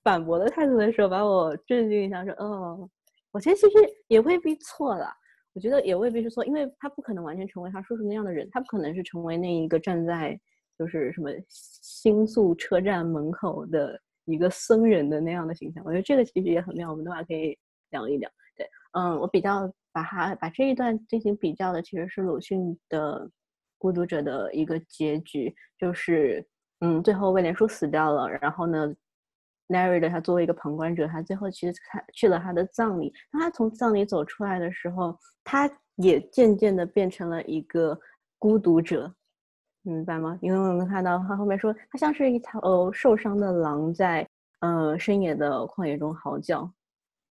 [0.04, 2.88] 反驳的态度的时候，把我震惊一下，说，哦，
[3.32, 3.76] 我觉得其实
[4.06, 5.06] 也未必错了。
[5.54, 10.38] 我觉得也未必是错，因为他不可能完全成为他叔叔那样的人，他不可能是成为那一个站在
[10.78, 15.84] 就是什么新宿车站门口的一个僧人的那样的形象。
[15.84, 17.58] 我觉得这个其实也很妙，我们的话可以
[17.90, 18.30] 聊一聊。
[18.56, 23.20] 对，嗯，我比较把它把这一段进行比较的其实是鲁迅的
[23.78, 26.46] 《孤独者》的一个结局，就是
[26.80, 28.94] 嗯，最后威廉叔死掉了，然后呢。
[29.72, 33.12] Narrator 他作为一个旁观者，他最后其实他去了他的葬礼。
[33.30, 37.98] 当他从葬礼走出来的时候，他也渐渐的变成了一个
[38.38, 39.12] 孤独者，
[39.82, 40.38] 明白吗？
[40.42, 44.28] 因为我们看到他后面说，他像是一头受伤的狼在
[44.60, 46.70] 呃深夜的旷野中嚎叫。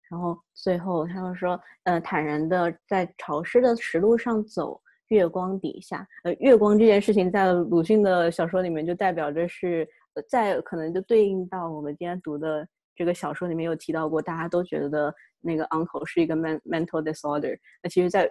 [0.09, 9.89] 然后最后他又说，呃，坦然的在潮湿的石路上走，月光底下，呃，月光这件事情在鲁迅的小说里面就代表着是。
[10.23, 17.57] 再可能就对应到我们今天读的这个小说里面有提到过，大家都觉得那个 uncle 是一个 mental disorder。
[17.83, 18.31] 那其实，在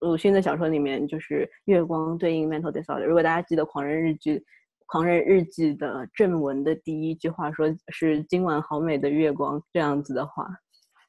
[0.00, 3.04] 鲁迅的小说里面，就是月光对应 mental disorder。
[3.04, 4.34] 如果大家记得《狂人日记》，
[4.86, 10.48] 《狂人日记》的正文的第一句话说是“今晚好美的月光”这样子的话，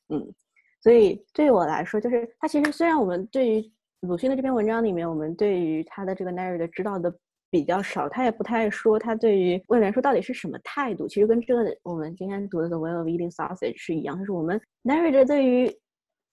[0.10, 0.34] 嗯，
[0.82, 3.72] 所以对我来说，就是他其实虽然我们对于
[4.02, 7.14] 鲁迅的这篇文章里面，我们对于他的这个 narrator 知道的。
[7.50, 11.08] 比较少，他也不太说他对于未来说到底是什么态度。
[11.08, 15.74] 其实跟这个我们今天读的《The Way of Eating Sausage》是一样，就是我们 narrator 对于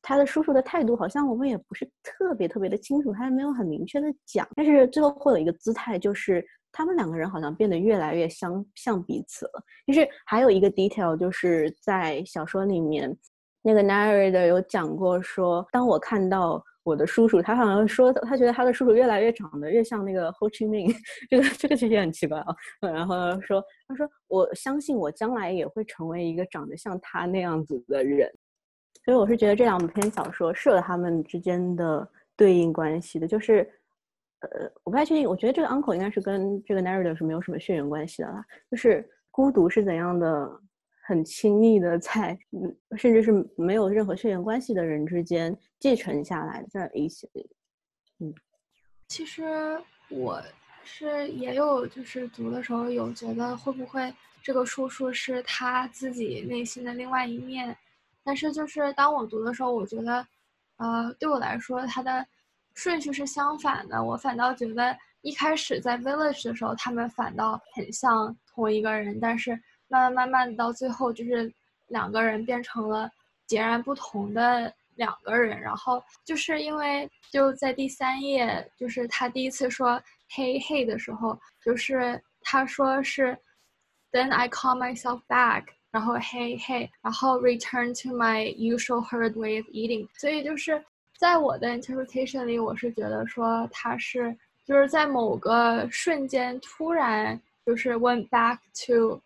[0.03, 4.47] 他的叔叔的态度，好像我们也不是特别特别的清楚，他也没有很明确的讲。
[4.57, 9.63] 但是最后会有一个姿态，就是他们两个人好像变得越来越相像彼此了。
[9.87, 13.17] 就是还有一个 detail，就是在小说里面，
[13.63, 16.65] 那个 narrator 有讲过说，当我看到。
[16.85, 20.95] 我的叔叔，他好像说，他觉得他的叔叔越来越长得越像那个 Ho Chi Minh，
[21.31, 22.55] 这个这个其实也很奇怪啊。
[22.81, 28.31] 然后说，他说我相信我将来也会成为一个长得像他那样子的人。
[29.05, 33.27] 所以我是觉得这两篇小说是有他们之间的对应关系的。
[33.27, 33.69] 就是，
[34.41, 38.45] 呃，我不太确定，我觉得这个 uncle 应该是跟这个 narrator 是没有什么血缘关系的啦。
[38.71, 40.61] 就是孤独是怎样的？
[41.07, 47.29] 很轻易的在，嗯，甚至是没有任何血缘关系的人之间继承下来的一些，
[48.21, 48.33] 嗯，
[49.09, 49.79] 其实
[50.09, 50.43] 我
[50.83, 54.11] 是也有，就是读的时候有觉得会不会
[54.43, 57.77] 这个叔叔是他自己内心的另外一面，
[58.25, 60.27] 但是就是当我读的时候，我觉得，
[60.79, 62.27] 呃，对我来说，他的
[62.73, 69.61] 顺序是相反的，我反倒觉得一开始在 village 的时候，他们反倒很像同一个人，但是。
[69.95, 71.53] 慢慢慢慢到最后，就是
[71.87, 73.09] 两个人变成了
[73.47, 75.61] 截然不同的两个人。
[75.61, 83.39] 然后就是因为就在第三页，就是他第一次说 “hey hey” 的时候，就是他说是
[84.11, 90.09] “then I call myself back”，然后 “hey hey”，然后 “return to my usual herd way of eating”。
[90.19, 90.85] 所以就是
[91.17, 99.21] 在我的 interpretation 里，我是觉得说他是就是在某个瞬间突然就是 went back to。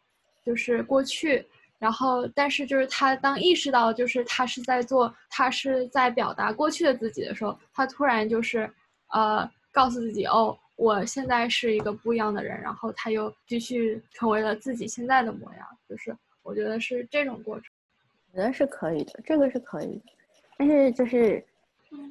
[0.48, 1.44] 就是过去，
[1.78, 8.68] 然后，但是就是他当意识到就是他是在做，他是在表达过去的自己的时候，他突然就是
[9.12, 15.66] 呃告诉自己哦，我现在是一个不一样的人，然后他又继续成为了自己现在的模样。
[15.86, 17.64] 就是我觉得是这种过程，
[18.32, 20.02] 我觉得是可以的，这个是可以的，
[20.56, 21.44] 但是就是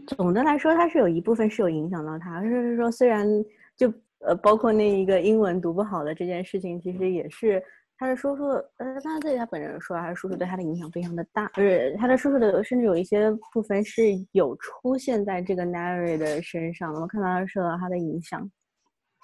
[0.06, 3.28] 总的来说，它是有一部分是有影响到他，就是说虽然
[3.76, 7.64] 就呃包括那一个英文读不好的这件事情，其实也是。
[8.00, 8.44] 他的叔叔，
[8.78, 18.50] 呃，他对他本人说，他的叔叔对他的影响非常的大，就是他的叔叔的，甚至有一些部分是有出现在这个 Nary 的身上，我们看到他受到他的影响。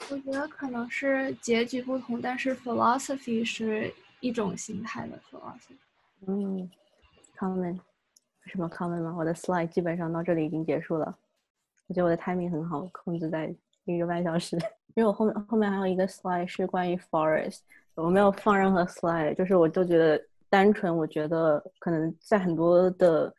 [0.09, 5.77] 我觉得可能是结局不同，但是 philosophy 是一种形态的 philosophy。
[6.25, 6.67] 嗯
[7.37, 7.79] ，comment
[8.47, 9.13] 什么 comment 吗？
[9.15, 11.15] 我的 slide 基本上到这里已经结束了，
[11.85, 13.55] 我觉得我的 timing 很好，控制在
[13.85, 14.57] 一个半小时，
[14.95, 17.59] 因为我后面后面还有一个 slide 是关于 forest。
[17.95, 20.19] 我没有放任何 slide，就是我就觉得
[20.49, 23.31] 单纯，我觉得可能在很多的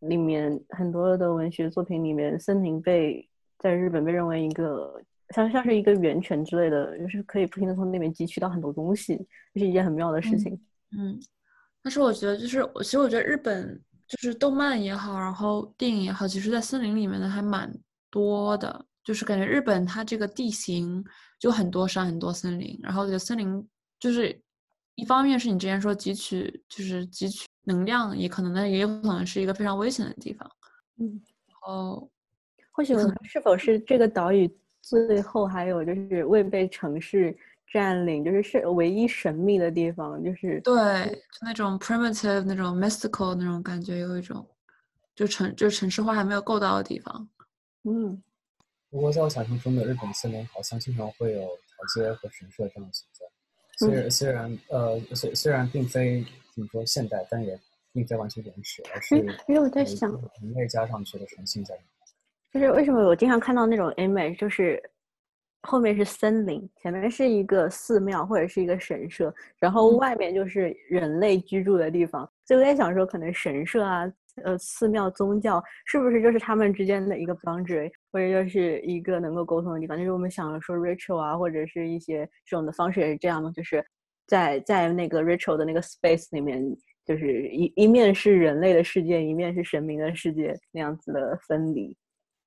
[0.00, 3.28] 里面，很多的文学作品里面，森林被
[3.58, 5.02] 在日本被认为一个
[5.34, 9.16] 像像是一个源泉之类的，就是可以不停的从那边汲取到很多东西，
[9.52, 10.52] 这是一件很妙的事情。
[10.96, 11.18] 嗯，
[11.82, 17.68] 但是我觉得就是我其实我觉得日本就是动漫也好，然后电影也好，其实在森林里面的还蛮
[18.08, 21.04] 多的，就是感觉日本它这个地形
[21.40, 23.68] 就很多山很多森林，然后这个森林。
[24.00, 24.36] 就是
[24.96, 30.50] 一方面是你之前说汲取，就是汲取能量，也可能呢，也有可能是一个非常危险的地方。
[30.96, 31.22] 嗯，
[31.66, 32.08] 哦，
[32.72, 37.36] 或许是否是这个岛屿最后还有就是未被城市
[37.70, 40.74] 占领，就是是唯一神秘的地方，就是对，
[41.32, 44.46] 就那种 primitive 那种 mystical 那种感觉，有一种
[45.14, 47.28] 就城就城市化还没有够到的地方。
[47.84, 48.22] 嗯，
[48.90, 53.26] 不过在我想象中的日本森林，好像经常会有台阶和神社这样的存在。
[53.86, 56.24] 虽然虽然呃虽虽然并非
[56.54, 57.58] 怎么说现代，但也
[57.92, 59.16] 并非完全原始，而是
[59.48, 61.74] 因为我在想人类加上去的重新在。
[62.52, 64.82] 就是为什么我经常看到那种 image，就是
[65.62, 72.30] 后面是森林，前面是一个寺庙或者是一个神社，然后外面就是人类居住的地方。
[72.44, 74.12] 所以我在想说，可能神社啊。
[74.42, 79.96] 呃，寺庙宗教是不是就是他们之间的一个 boundary，或者就是一个能够沟通的地方？
[79.96, 83.50] 就是我们想说 ritual 啊，或者是一些这种的方式也是这样吗？
[83.54, 83.84] 就是
[84.26, 86.62] 在在那个 ritual 的那个 space 里面，
[87.04, 91.96] 就是一一面是人类的世界，一面是神明的世界那样子的分离。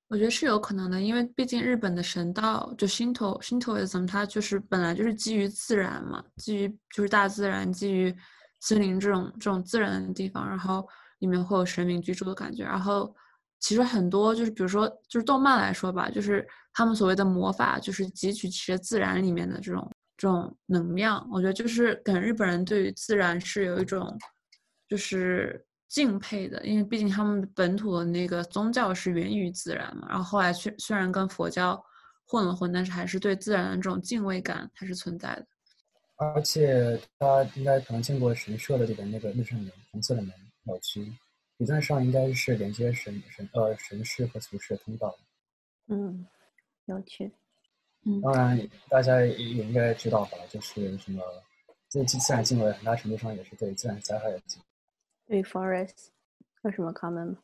[0.08, 8.14] 我觉得是有可能的，因为毕竟日本的神道就 Shinto Shintoism，它就是本来就是基于自然嘛，基于就是大自然，基于
[8.60, 10.86] 森林这种这种自然的地方，然后。
[11.24, 13.12] 里面会有神明居住的感觉，然后
[13.58, 21.26] 其实很多就是，比如说就是动漫来说吧，就是他们所谓的魔法，就是汲取其实自然里面的这种这种能量。
[21.32, 24.14] 我觉得就是跟日本人对于自然是有一种
[24.86, 30.06] 就是敬佩的，因为毕竟他们本土的那个宗教是源于自然嘛。
[30.10, 31.82] 然后后来虽虽然跟佛教
[32.26, 35.46] 混了混，但是还是对自然的这种敬畏感还是存在的。
[36.16, 40.30] 而且他应该可能见过神社的里边那个日圣门，红色的门。
[40.64, 41.00] 小区
[41.58, 45.14] 理论上应该是连接神神呃神市和俗世的通道。
[45.88, 46.26] 嗯，
[46.86, 47.30] 有趣。
[48.04, 51.22] 嗯，当然大家也应该知道吧，就是什么
[51.92, 54.40] 对自然敬畏，很大程度上也是对自然灾害的。
[55.26, 56.08] 对 forest
[56.62, 57.34] 有什么 common？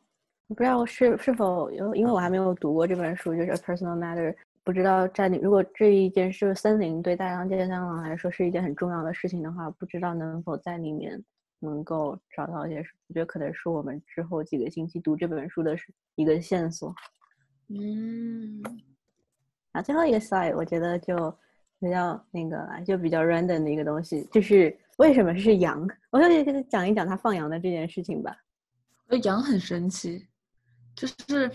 [0.47, 5.39] 我不知道是是否有，因为我还没有读过这本书，就是 A Personal Matter，不知道占领。
[5.41, 11.23] 如果这一件事森林对大洋界三郎来说是一件很重要的事情的话，不知道能否在里面。
[11.61, 16.93] 能够找到一些，我觉得可能是我们之后几个星期读这本书的是一个线索。
[17.69, 18.61] 嗯，
[19.71, 21.15] 啊，最后一个 slide 我觉得就
[21.79, 25.87] 比较那个，就比较 random 的一个东西，就是为什么是羊？
[26.09, 28.35] 我就给他讲一讲他放羊的这件事情吧。
[29.07, 30.27] 呃，羊很神奇，
[30.95, 31.51] 就是，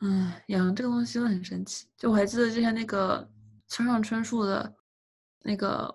[0.00, 1.86] 嗯，羊这个东西真的很神奇。
[1.96, 3.28] 就我还记得之前那个
[3.68, 4.74] 村上春树的
[5.42, 5.94] 那个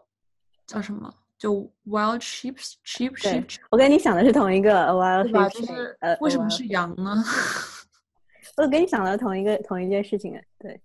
[0.68, 1.14] 叫什么？
[1.40, 1.56] 就
[1.88, 5.74] wild sheep sheep sheep，我跟你想的是同一个 wild sheep，就
[6.20, 7.16] 为什么是羊呢？
[8.58, 10.82] 我跟你想的同一个同一件事情啊，对，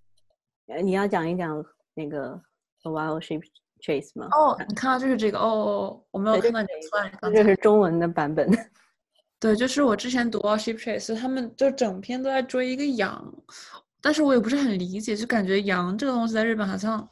[0.81, 1.63] 你要讲一讲
[1.95, 2.41] 那个
[2.85, 3.43] wild sheep
[3.81, 4.29] chase 吗？
[4.31, 6.69] 哦，你看到就是这个哦，我没有看到这
[7.21, 8.49] 个，这是中文的版本。
[9.41, 13.35] 对，就是我之前读 wild sheep chase，他们就整篇都在追一个羊，
[14.01, 17.07] 但是我也不是很理解，就感觉羊这个东西在日本好像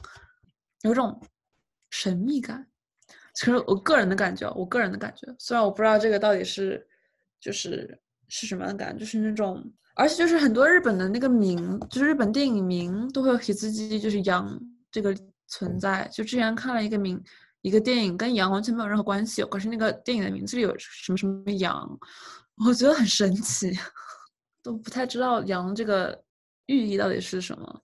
[0.83, 1.21] 有种
[1.91, 2.65] 神秘感。
[3.35, 6.87] 其实我个人的感觉，我个人的感觉，虽然我不知道这个到底是，
[7.41, 9.65] 就是是什么样的感觉，就是那种，
[9.95, 14.61] 而且就是很多日本的那个名，就是日本电影名都会有提字机，就是羊
[14.91, 15.17] 这个
[15.49, 16.09] 存在。
[16.13, 17.23] 就之前看了一个名
[17.63, 21.99] 一个电影跟羊完全没有任何关系，可是那个电影的名字里有什么什么羊，
[22.67, 23.73] 我觉得很神奇，
[24.63, 26.23] 都不太知道羊这个
[26.67, 27.83] 寓意到底是什么。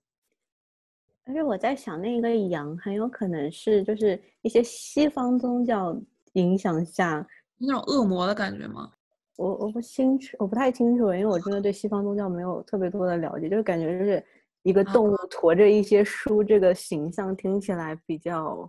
[1.29, 5.95] 而且我在想，那个羊很有可能是就是一些西方宗教
[6.33, 7.23] 影响下
[7.59, 8.91] 那种恶魔的感觉吗？
[9.35, 14.25] 我我不清楚，我不太清楚，因为我真的对西方宗教没有特别多的了解，就是感觉就是
[14.63, 18.67] 一个动物驮着一些书，这个形象听起来比较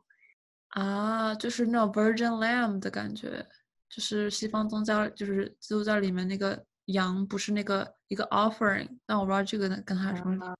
[0.68, 3.42] 啊，就是那种 Virgin Lamb 的感觉，
[3.88, 10.54] 就是西方宗教，就是基督教里面那个羊，不是那个一个 offering，但我不知道这个跟它什么。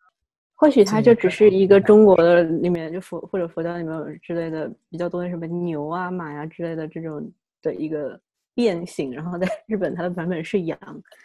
[0.60, 7.32] 或许它就只是一个中国的里面就佛或者佛教里面之类的比较多的什么牛啊马呀之类的这种
[7.62, 8.20] 的一个
[8.54, 10.78] 变形，然后在 日本它的版本是羊，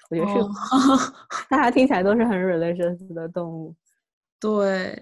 [0.10, 0.40] 我觉得是，
[1.52, 3.76] 大家听起来都是很 religious 的动物。
[4.40, 4.98] 对，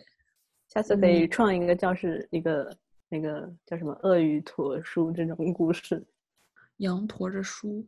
[0.67, 2.75] 下次可以创一个教室，一个
[3.09, 6.03] 那个叫什么鳄鱼驮书这种故事，
[6.77, 7.85] 羊驮着书。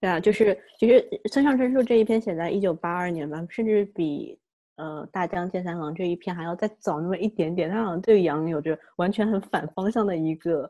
[0.00, 4.38] 对啊，就是其实村上春树这一篇写在一九八二年吧，甚至比。
[4.76, 10.68] 呃，大江健三郎这一篇还要再早那么一点点，他好像对羊有着完全很反方向的一个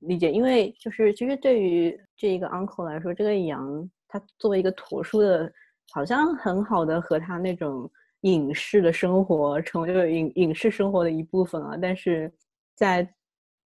[0.00, 5.52] 理解，因为就是其实对于这一个 uncle 来说，这个羊它作为一个驮书的，
[5.90, 7.90] 好像很好的和他那种
[8.22, 12.32] 隐士的生活成为隐隐士生活的一部分啊，但是
[12.74, 13.06] 在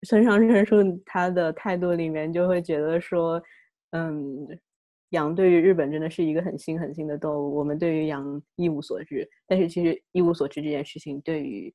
[0.03, 0.77] 村上春树
[1.07, 3.41] 他的态度里面就会觉得说，
[3.91, 4.49] 嗯。
[5.11, 9.29] 羊对于日本真的是一个很新很新的动物，我们对于羊一无所知。
[9.47, 11.73] 但是其实一无所知这件事情，对于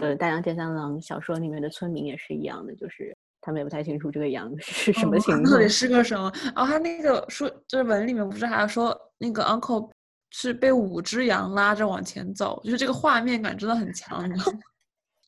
[0.00, 6.32] 呃大洋健三郎小说里面的村民也是一样的，就是他们也不太清楚这个羊是什么情况， 到底是个什么。
[6.54, 9.88] 然后他那个书就是文里面不是还说那个 uncle
[10.30, 14.28] 是被五只羊拉着往前走，就是这个画面感真的很强。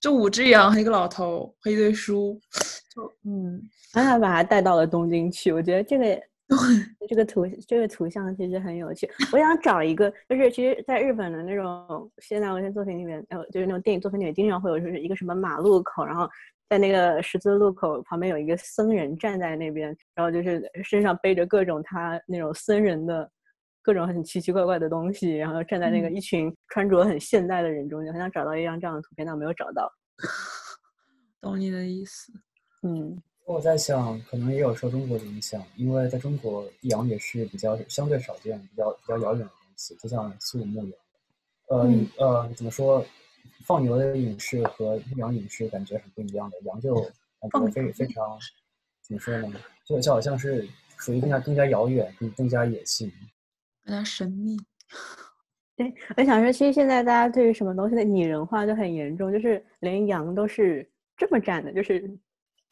[0.00, 2.40] 就五只羊和一个老头和一堆书，
[2.92, 3.62] 就嗯，
[3.94, 5.52] 然后把他带到了东京去。
[5.52, 6.20] 我觉得这个。
[7.08, 16.28] 这个图这个图像其实很有趣，我想找一个，就是其实在日本的那种现代文学作品里面，呃，就是那种电影作品里面，经常会有就是一个什么马路口，然后
[16.68, 23.30] 在那个十字路口旁边有一个僧人站在那边，然后就是身上背着各种他那种僧人的
[23.82, 29.92] 各种很奇奇怪怪的东西，然后站在那个一群穿着很现代的人中间，很想找到一张这样的图片，但没有找到。
[31.40, 32.32] 懂你的意思，
[32.82, 33.22] 嗯。
[33.44, 40.92] 我在想，可能也有受中国的影响，因为在中国，羊也是比较相对少见、比较比较遥远的东西，就像苏武牧羊。
[41.68, 43.04] 呃呃，怎么说？
[43.64, 46.94] 放牛的影视和牧羊影视感觉很不一样的，羊就
[47.50, 48.38] 感觉非非常
[49.02, 49.60] 怎么说呢？
[49.84, 50.68] 就就好像是
[50.98, 53.10] 属于更加更加遥远、更更加野性、
[53.84, 54.56] 更加神秘。
[55.76, 62.08] 对，我想说，其实现在大家对于什么东西的拟人化就很严重，就是连羊都是这么站的，就是。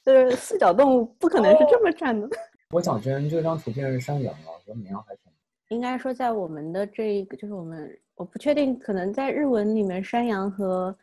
[0.05, 2.28] 就是四脚动物不可能是这么站的。
[2.70, 5.24] 我讲真，这张图片是山羊啊，和绵羊还挺。
[5.68, 10.96] 应该说，在我们的这一个，就是我们我不确定，可能在日文里面，山羊和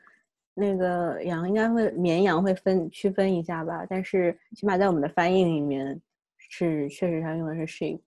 [0.53, 3.85] 那个羊应该会绵羊会分区分一下吧。
[3.89, 5.99] 但是起码在我们的翻译里面，
[6.37, 7.99] 是确实它用的是 sheep。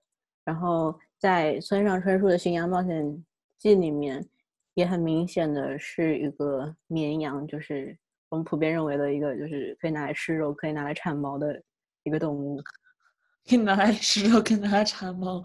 [0.45, 3.24] 然后在村上春树的《巡羊冒险
[3.59, 4.26] 记》里面，
[4.74, 7.97] 也很明显的是一个绵羊，就是。
[8.31, 11.61] 我们普遍认为的一个就是可以拿来吃肉、可以拿来产毛的
[12.05, 12.57] 一个动物，
[13.49, 15.45] 可以拿来吃肉、可以拿来产毛。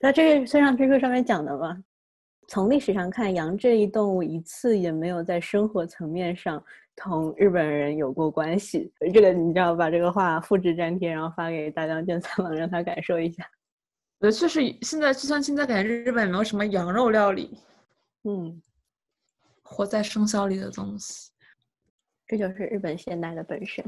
[0.00, 1.76] 那这个村上春树上面讲的嘛，
[2.46, 6.62] 从历史上看，羊这一动物一次也没有在生活层面上
[6.94, 8.92] 同日本人有过关系。
[9.12, 13.44] 这个你知道，把这个话复制粘贴，然后发给大江健三郎，让他感受一下。
[14.20, 17.58] 呃，确实，现在就算现在感觉日本没有什么羊肉料理。
[18.24, 18.60] 嗯，
[19.62, 21.30] 活在生肖里的东西。
[22.28, 23.84] 这就是日本现代的本身。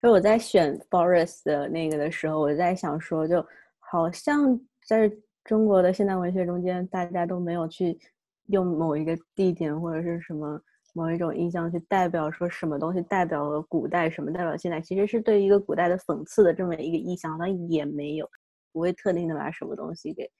[0.00, 3.44] 所以我在选 Boris 的那个的时候，我在想说，就
[3.78, 5.10] 好像在
[5.44, 7.98] 中国的现代文学中间，大家都没有去
[8.46, 10.60] 用某一个地点或者是什么
[10.92, 18.28] 某一种意象去代表说什么东西代表了古代，什么代表现代，其实是对一个古代的讽刺的这么一个意象，好像也没有，
[18.72, 20.30] 不会特定的把什么东西给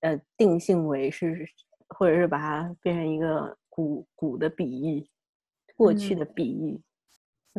[0.00, 1.46] 呃定性为是，
[1.88, 5.06] 或者是把它变成一个古古的比喻。
[5.76, 6.80] 过去的比喻，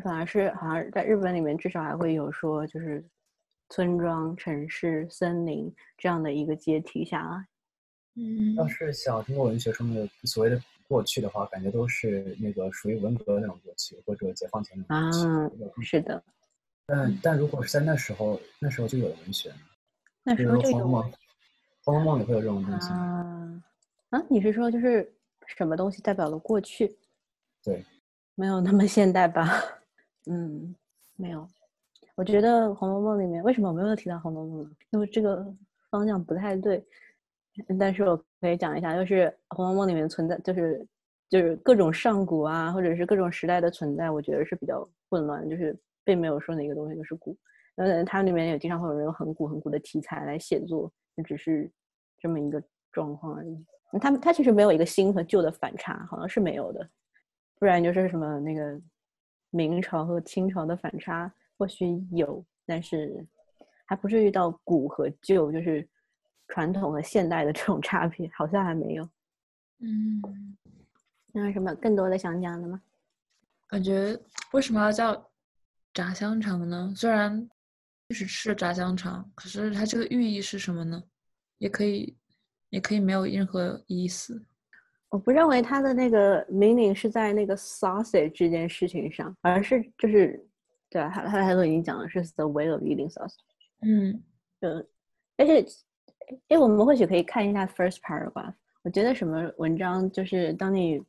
[0.03, 3.05] 反而是好像在日本里面，至少还会有说，就是
[3.69, 7.47] 村庄、城市、森林这样的一个阶梯下来。
[8.15, 15.83] 嗯，要是想中国文学中的所谓的过去的话，感觉都是那个属于文革那种过去，或者解放前的过去。
[15.83, 16.23] 是的。
[16.87, 19.53] 但但如果是在那时候，那时候就有了文学。
[20.23, 20.77] 那时候就有。
[21.83, 22.89] 《红楼梦》也会有这种东西。
[22.89, 23.63] 啊
[24.09, 24.21] 啊！
[24.29, 25.13] 你是说就是
[25.45, 26.97] 什么东西代表了过去？
[27.63, 27.85] 对。
[28.39, 29.49] 没有那么现代吧，
[30.29, 30.75] 嗯，
[31.15, 31.47] 没有。
[32.13, 34.69] 我觉得《红楼梦》里面为什么我没有提到《红楼梦》呢？
[34.91, 35.43] 因为这个
[35.89, 36.85] 方向不太对。
[37.79, 40.87] 但是我可以讲一下，就是《红楼梦》里面存在，就是
[41.27, 47.35] 就是各种上古啊，或者是各种时代的存在，我觉得是比较混乱，就是并没有说哪个东西就是古。
[47.77, 50.91] 嗯，它里面也经常会有人用很古很古的题材来写作，
[51.25, 51.67] 只是
[52.19, 52.61] 这么一个
[52.91, 53.65] 状况而已。
[53.99, 56.87] 他们他其实没有一个新和旧的反差，好像是没有的。
[57.59, 58.79] 不然就是什么那个
[59.49, 63.25] 明朝和清朝的反差，或许有，但是
[63.85, 65.87] 还不至于到古和旧，就是
[66.47, 69.09] 传统和现代的这种差别，好像还没有。
[69.79, 70.21] 嗯，
[71.33, 72.81] 那有什么更多的想讲的吗？
[73.67, 74.17] 感觉
[74.53, 75.29] 为什么要叫
[75.93, 76.93] 炸香肠呢？
[76.95, 77.49] 虽然
[78.09, 81.03] 就是吃炸香肠，可是它这个寓意是什么呢？
[81.57, 82.15] 也可以，
[82.69, 84.45] 也可以没有任何意思。
[85.09, 90.45] 我不认为他的那个 meaning 是在那个 sausage 这件事情上，而是就是
[90.89, 93.37] 对啊，他他他都已经讲了是 the way of eating sausage。
[93.83, 94.21] 嗯，
[94.59, 94.67] 就，
[95.37, 95.65] 而且，
[96.49, 98.53] 哎，我们或许可以看一下 first paragraph。
[98.83, 100.99] 我觉得什么文章就是当你，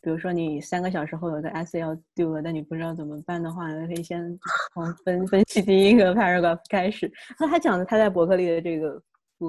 [0.00, 4.38] 比如说你三个小时后有个 essay 要 do 了，但你不知道怎么办的话，你可以先
[4.74, 7.12] 从分分析第一个 paragraph 开始。
[7.40, 9.02] 那他讲的他在伯克利的这个。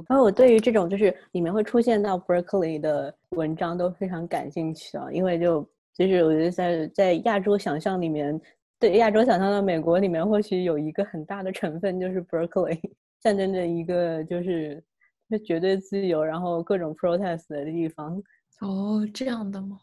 [0.08, 5.62] 然后我对于这种就是里面会出现到 Berkeley 的文章都非常感兴趣啊，因为就
[5.94, 8.40] 就是我觉得在在亚洲想象里面，
[8.80, 12.80] 对亚洲想象的美国里面，或许有一个很大的成分就是 Berkeley，
[13.24, 14.84] 象征着一个就是
[15.30, 18.22] 是绝对自由，然后各种 protest 的地方。
[18.62, 19.78] 哦，这样的吗？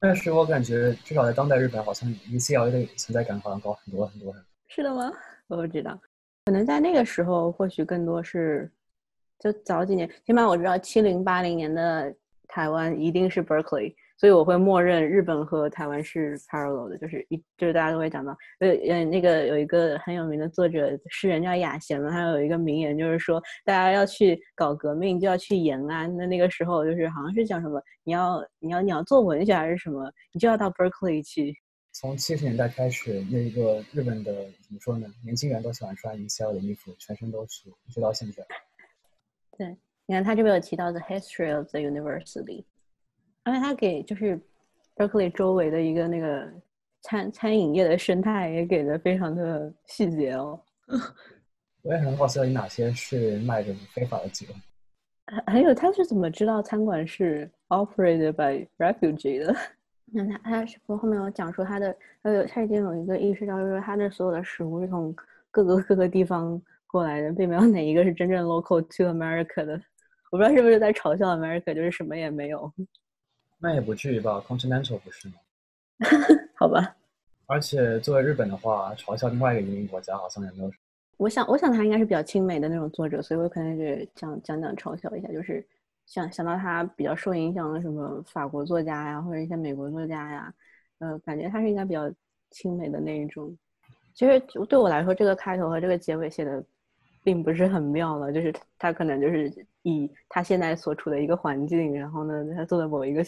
[0.00, 4.34] 但是我感觉至少在当代日本，好像 UCLA 的存在感好像高很多很多。
[4.68, 5.10] 是的吗？
[5.48, 5.98] 我不知道，
[6.44, 8.70] 可能在那个时候或许更多是。
[9.38, 12.14] 就早几年，起码我知道七零八零年的
[12.48, 31.54] 台湾一定是 Berkeley，所以我会默认日本和台湾是 parallel 的，就是一就是大家都会讲到，呃呃那个有一个很有名的作者诗人叫雅贤嘛，他有一个名言就是说，大家要去搞革命就要去延安，那那个时候就是好像是讲什么，你要你要你要做文学还是什么，你就要到 Berkeley 去。
[31.92, 34.32] 从七十年代开始，那一个日本的
[34.62, 35.06] 怎么说呢？
[35.24, 38.44] 年轻人都喜欢穿 UCL 的衣服，全身都是，一直到现在。
[39.58, 39.76] 对，
[40.06, 42.64] 你看他这边有提到 the history of the university，
[43.42, 44.40] 而且他给就是
[44.94, 46.48] Berkeley 周围的一个那个
[47.02, 50.60] 餐餐饮业的生态也给的非常的细节哦。
[51.82, 54.46] 我也很好奇，有哪些是卖着非法的酒？
[55.26, 59.52] 还还有他是怎么知道餐馆是 operated by refugee 的？
[60.06, 65.12] 那他他是不后面有讲说他的，他有他已经有一个意识到，就是他的所有的食物是从
[65.50, 66.62] 各个各个地方。
[66.90, 69.80] 过来的，并没有哪一个是真正 local to America 的。
[70.30, 72.72] 我不知道是不是在嘲笑 America，就是什么也没有。
[73.58, 75.34] 那也不至于吧，continental 不是吗？
[76.54, 76.96] 好吧。
[77.46, 80.82] 而且作为日本的话，嘲笑另外一个移民国家好像也没有什么。
[81.16, 85.66] 我想，我想他应该是比较亲美的那种作者，所以我可能是讲讲讲嘲笑一下，就是
[86.06, 90.54] 想想到他比较受影响的什么法国作家呀，或者一些美国作家呀，
[90.98, 92.10] 呃，感觉他是应该比较
[92.50, 93.56] 亲美的那一种。
[94.14, 94.38] 其实
[94.68, 96.64] 对我来说，这个开头和这个结尾写的。
[97.28, 99.52] 并不是很妙了，就是他可能就是
[99.82, 103.22] 以他现在所处的一个环境，然后呢，他做的某一个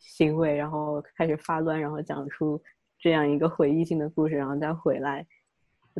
[0.00, 2.60] 行为，然后开始发乱，然后讲出
[2.98, 5.24] 这样一个回忆性的故事，然后再回来。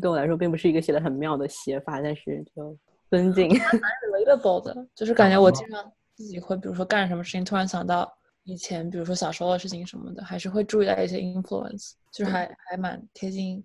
[0.02, 2.76] 对我来说，并不是一个写的很妙的写法，但是就
[3.08, 3.48] 尊敬。
[3.50, 8.12] relatable 的，就是感觉我经常自己会，比如说干什么事情，突然想到
[8.42, 13.64] 以前，比如说小时候的事情什么的，还是会注意到一些 influence，就是还还蛮贴近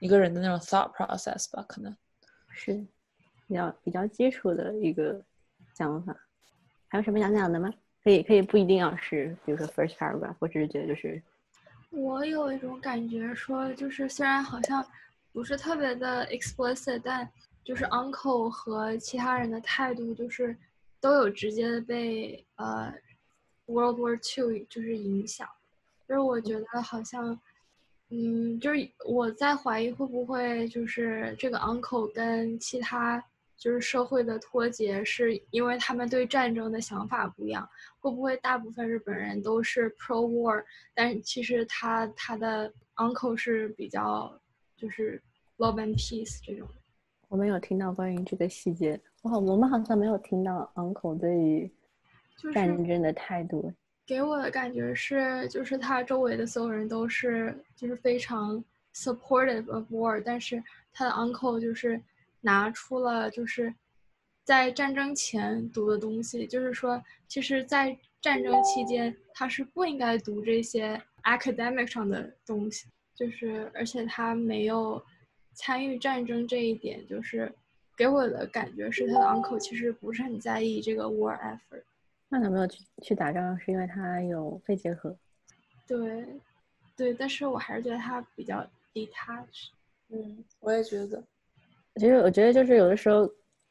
[0.00, 1.96] 一个人的那种 thought process 吧，可能
[2.50, 2.84] 是。
[3.52, 5.22] 比较比较基础的一个
[5.74, 6.16] 想法，
[6.88, 7.70] 还有什么想讲的吗？
[8.02, 11.22] 可以可以不一定要是，比如说 first paragraph，我只是觉得就是，
[11.90, 14.82] 我有一种感觉说，就是虽然好像
[15.34, 17.28] 不是特别的 explicit，但
[17.62, 20.56] 就是 uncle 和其他人的态度就是
[20.98, 22.90] 都有直接的被呃
[23.66, 25.46] World War Two 就是影响，
[26.08, 27.38] 就是我觉得好像。
[28.14, 33.22] 嗯，就是我在怀疑会不会就是这个 uncle 跟其他。
[33.62, 37.68] 就是社会的脱节，是因为他们对战争的想法不一样。
[38.00, 40.60] 会不会大部分日本人都是 pro war，
[40.92, 44.36] 但其实他他的 uncle 是比较
[44.76, 45.22] 就是
[45.58, 46.66] love and peace 这种。
[47.28, 51.72] 我没有听到关于这个细节，我好我们好像没有听到 uncle 对于
[52.52, 53.72] 战争的态度。
[54.04, 58.62] 给我的感觉是，就是他周围的所有人都是就是非常
[58.92, 60.60] supportive of war，但是
[60.92, 62.02] 他的 uncle 就是。
[62.42, 63.74] 拿出了就是
[64.44, 75.02] 在战争前读的东西，就是说，其实，在战争期间他是不应该读这些 academic 上的东西，就是而且他没有
[75.54, 77.52] 参与战争这一点，就是
[77.96, 81.82] 给我的感觉是他的 uncle 其实不是很在意这个 war effort。
[82.28, 85.16] 那他没有去去打仗，是因为他有肺结核。
[85.86, 86.26] 对，
[86.96, 89.68] 对，但是我还是觉得他比较 detached。
[90.08, 91.22] 嗯，我也觉得。
[91.96, 93.28] 其实我觉得就是有的时候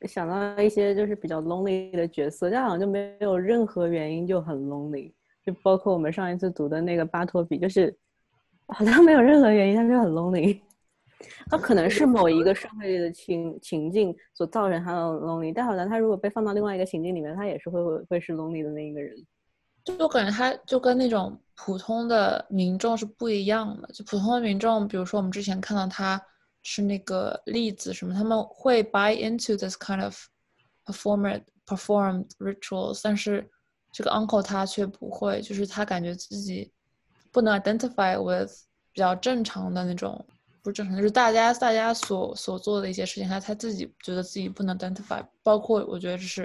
[0.07, 5.11] 想到一些就是比较 lonely 的角色，但好像就没有任何原因就很 lonely。
[5.43, 7.95] 就包括我们上一次读的那个巴托比，就是
[8.67, 10.59] 好像没有任何原因，他就很 lonely。
[11.49, 17.79] 他可能是某一个社会的情情境所造成他的 lonely，但好像他如果被放到另外一个情境里面，他也是会
[18.09, 19.15] 会是 lonely 的那一个人。
[19.83, 23.87] 就感觉他就跟那种普通的民众是不一样的。
[23.93, 26.21] 就普通的民众，比如说我们之前看到他
[26.61, 30.15] 是那个例子什么，他们会 buy into this kind of
[30.85, 33.49] performed performed rituals，但是
[33.91, 36.71] 这个 uncle 他却不会，就是他感觉自己
[37.31, 38.51] 不能 identify with
[38.91, 40.25] 比较正常的那种。
[40.63, 46.43] 不是正常，就是大家大家所所做的一些事情，他他自己觉得自己不能 identify，包括我觉得就是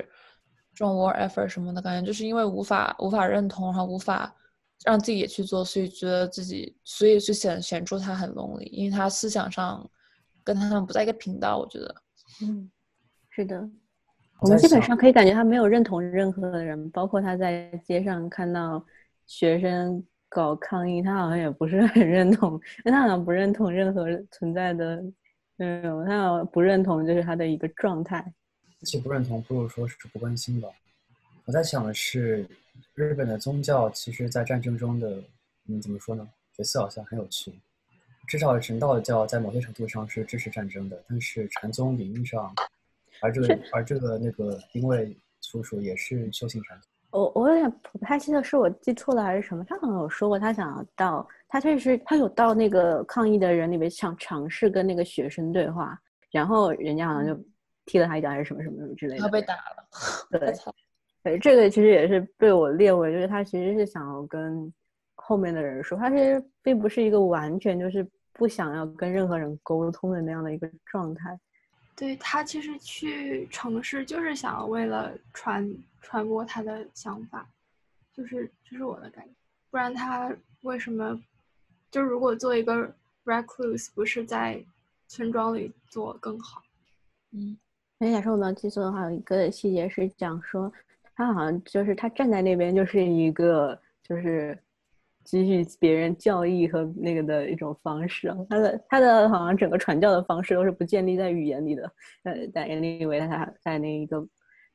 [0.74, 4.34] 这种 war effort 什么的感觉，就是因为无法无法认同，然后无法
[4.86, 9.86] 让自己也去做，所以觉得自己，所以就显显出他很 lonely，因为他思想上
[10.46, 11.94] 跟他们不在一个频道，我觉得，
[12.40, 12.70] 嗯，
[13.28, 13.68] 是的，
[14.40, 18.82] 我们基本上可以感觉他没有认同任何的人，包括他在街上看到
[19.26, 20.02] 学生。
[20.28, 25.00] 搞抗议，他好像也不是很认同，因为他好像不认同任何存在的
[25.56, 28.20] 那种，他好像不认同就是他的一个状态。
[28.78, 30.68] 比起不认同，不如说是不关心吧。
[31.44, 32.46] 我在想的是，
[32.94, 35.22] 日本的宗教其实，在战争中的，
[35.68, 36.28] 嗯，怎么说呢？
[36.52, 37.54] 角色好像很有趣。
[38.26, 42.52] 至少神道教在某些程度上是支持战争的，但是禅宗理论上，
[43.20, 46.90] 而这个而这个那个因为叔叔也是修行禅宗。
[47.10, 55.98] 我我有点不太记得是我记错了还是什么，他好像有说过他想要到，他确实他有到那个抗议的人里面想尝试跟那个学生对话，
[56.30, 57.40] 然后人家好像就
[57.86, 59.88] 踢了他一脚还是什么什么什么之类的，他被打了。
[60.30, 60.52] 对，
[61.22, 64.70] 对，这个其实也是被我列为，就是他其实是想要跟
[65.28, 71.36] 后面的人说，他其实并不是一个完全就是不想要跟任何人沟通的那样的一个状态。
[71.96, 75.68] 对他其实去城市就是想要为了传
[76.00, 77.44] 传播他的想法，
[78.14, 79.32] 就是这是我的感觉。
[79.68, 81.20] 不然他为什么
[81.90, 82.94] 就如果做一个
[83.24, 84.64] recluse，不是在
[85.08, 86.62] 村庄里做更好？
[87.32, 87.58] 嗯，
[87.98, 90.72] 而且假设我没有记错的话，有一个细节是讲说，
[91.16, 94.56] 他好像就是他站在那边就是一个就是。
[95.30, 101.92] 给予别人教义和那个的一种方式，他的他的好像整个传教的方式都是不建立在语言里的。
[102.22, 104.24] 呃，但因为他在那一个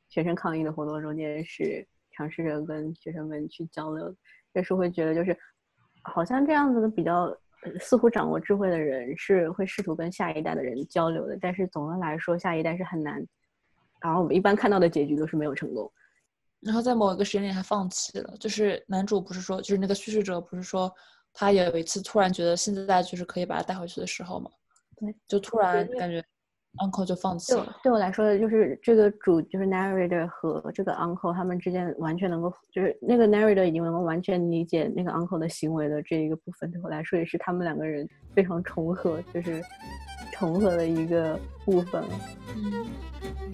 [0.10, 4.14] 学生抗议的活动中间是尝试着跟学生们去交流，
[4.52, 5.38] 但是会觉得就是
[6.04, 7.34] 好像这样子的比较
[7.80, 13.26] 似乎掌握智慧的人是会试图跟下一代的人交流的，但是总的来说下一代是很难。
[14.02, 15.90] 然后我们一般看到的结局都是没有成功。
[16.62, 18.34] 然后在某一个时间点，他放弃了。
[18.40, 20.92] 就是男主不是说，就是那个叙事者不是说，
[21.34, 24.50] 他有一次突然觉得现在就是可以把他带回去的时候嘛？
[24.98, 26.24] 对，就突然感觉
[26.78, 27.76] uncle 就放弃了。
[27.82, 39.64] 对我来说，就是这个主就是 narrator 和这个 uncle 他们之间完全能够，就是那个 narrator 已经能够完全理解那个 uncle 的行为的这一个部分，对我来说也是他们两个人非常重合，就是
[40.34, 42.04] 重合的一个部分。
[42.56, 42.86] 嗯，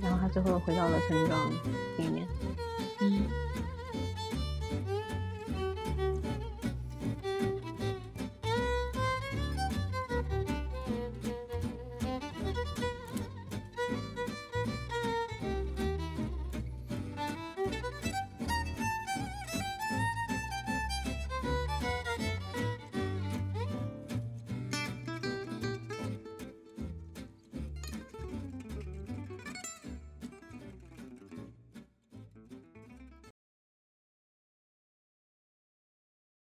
[0.02, 1.50] 然后他最后回到了村庄
[1.98, 2.28] 里面。
[2.99, 3.57] 嗯。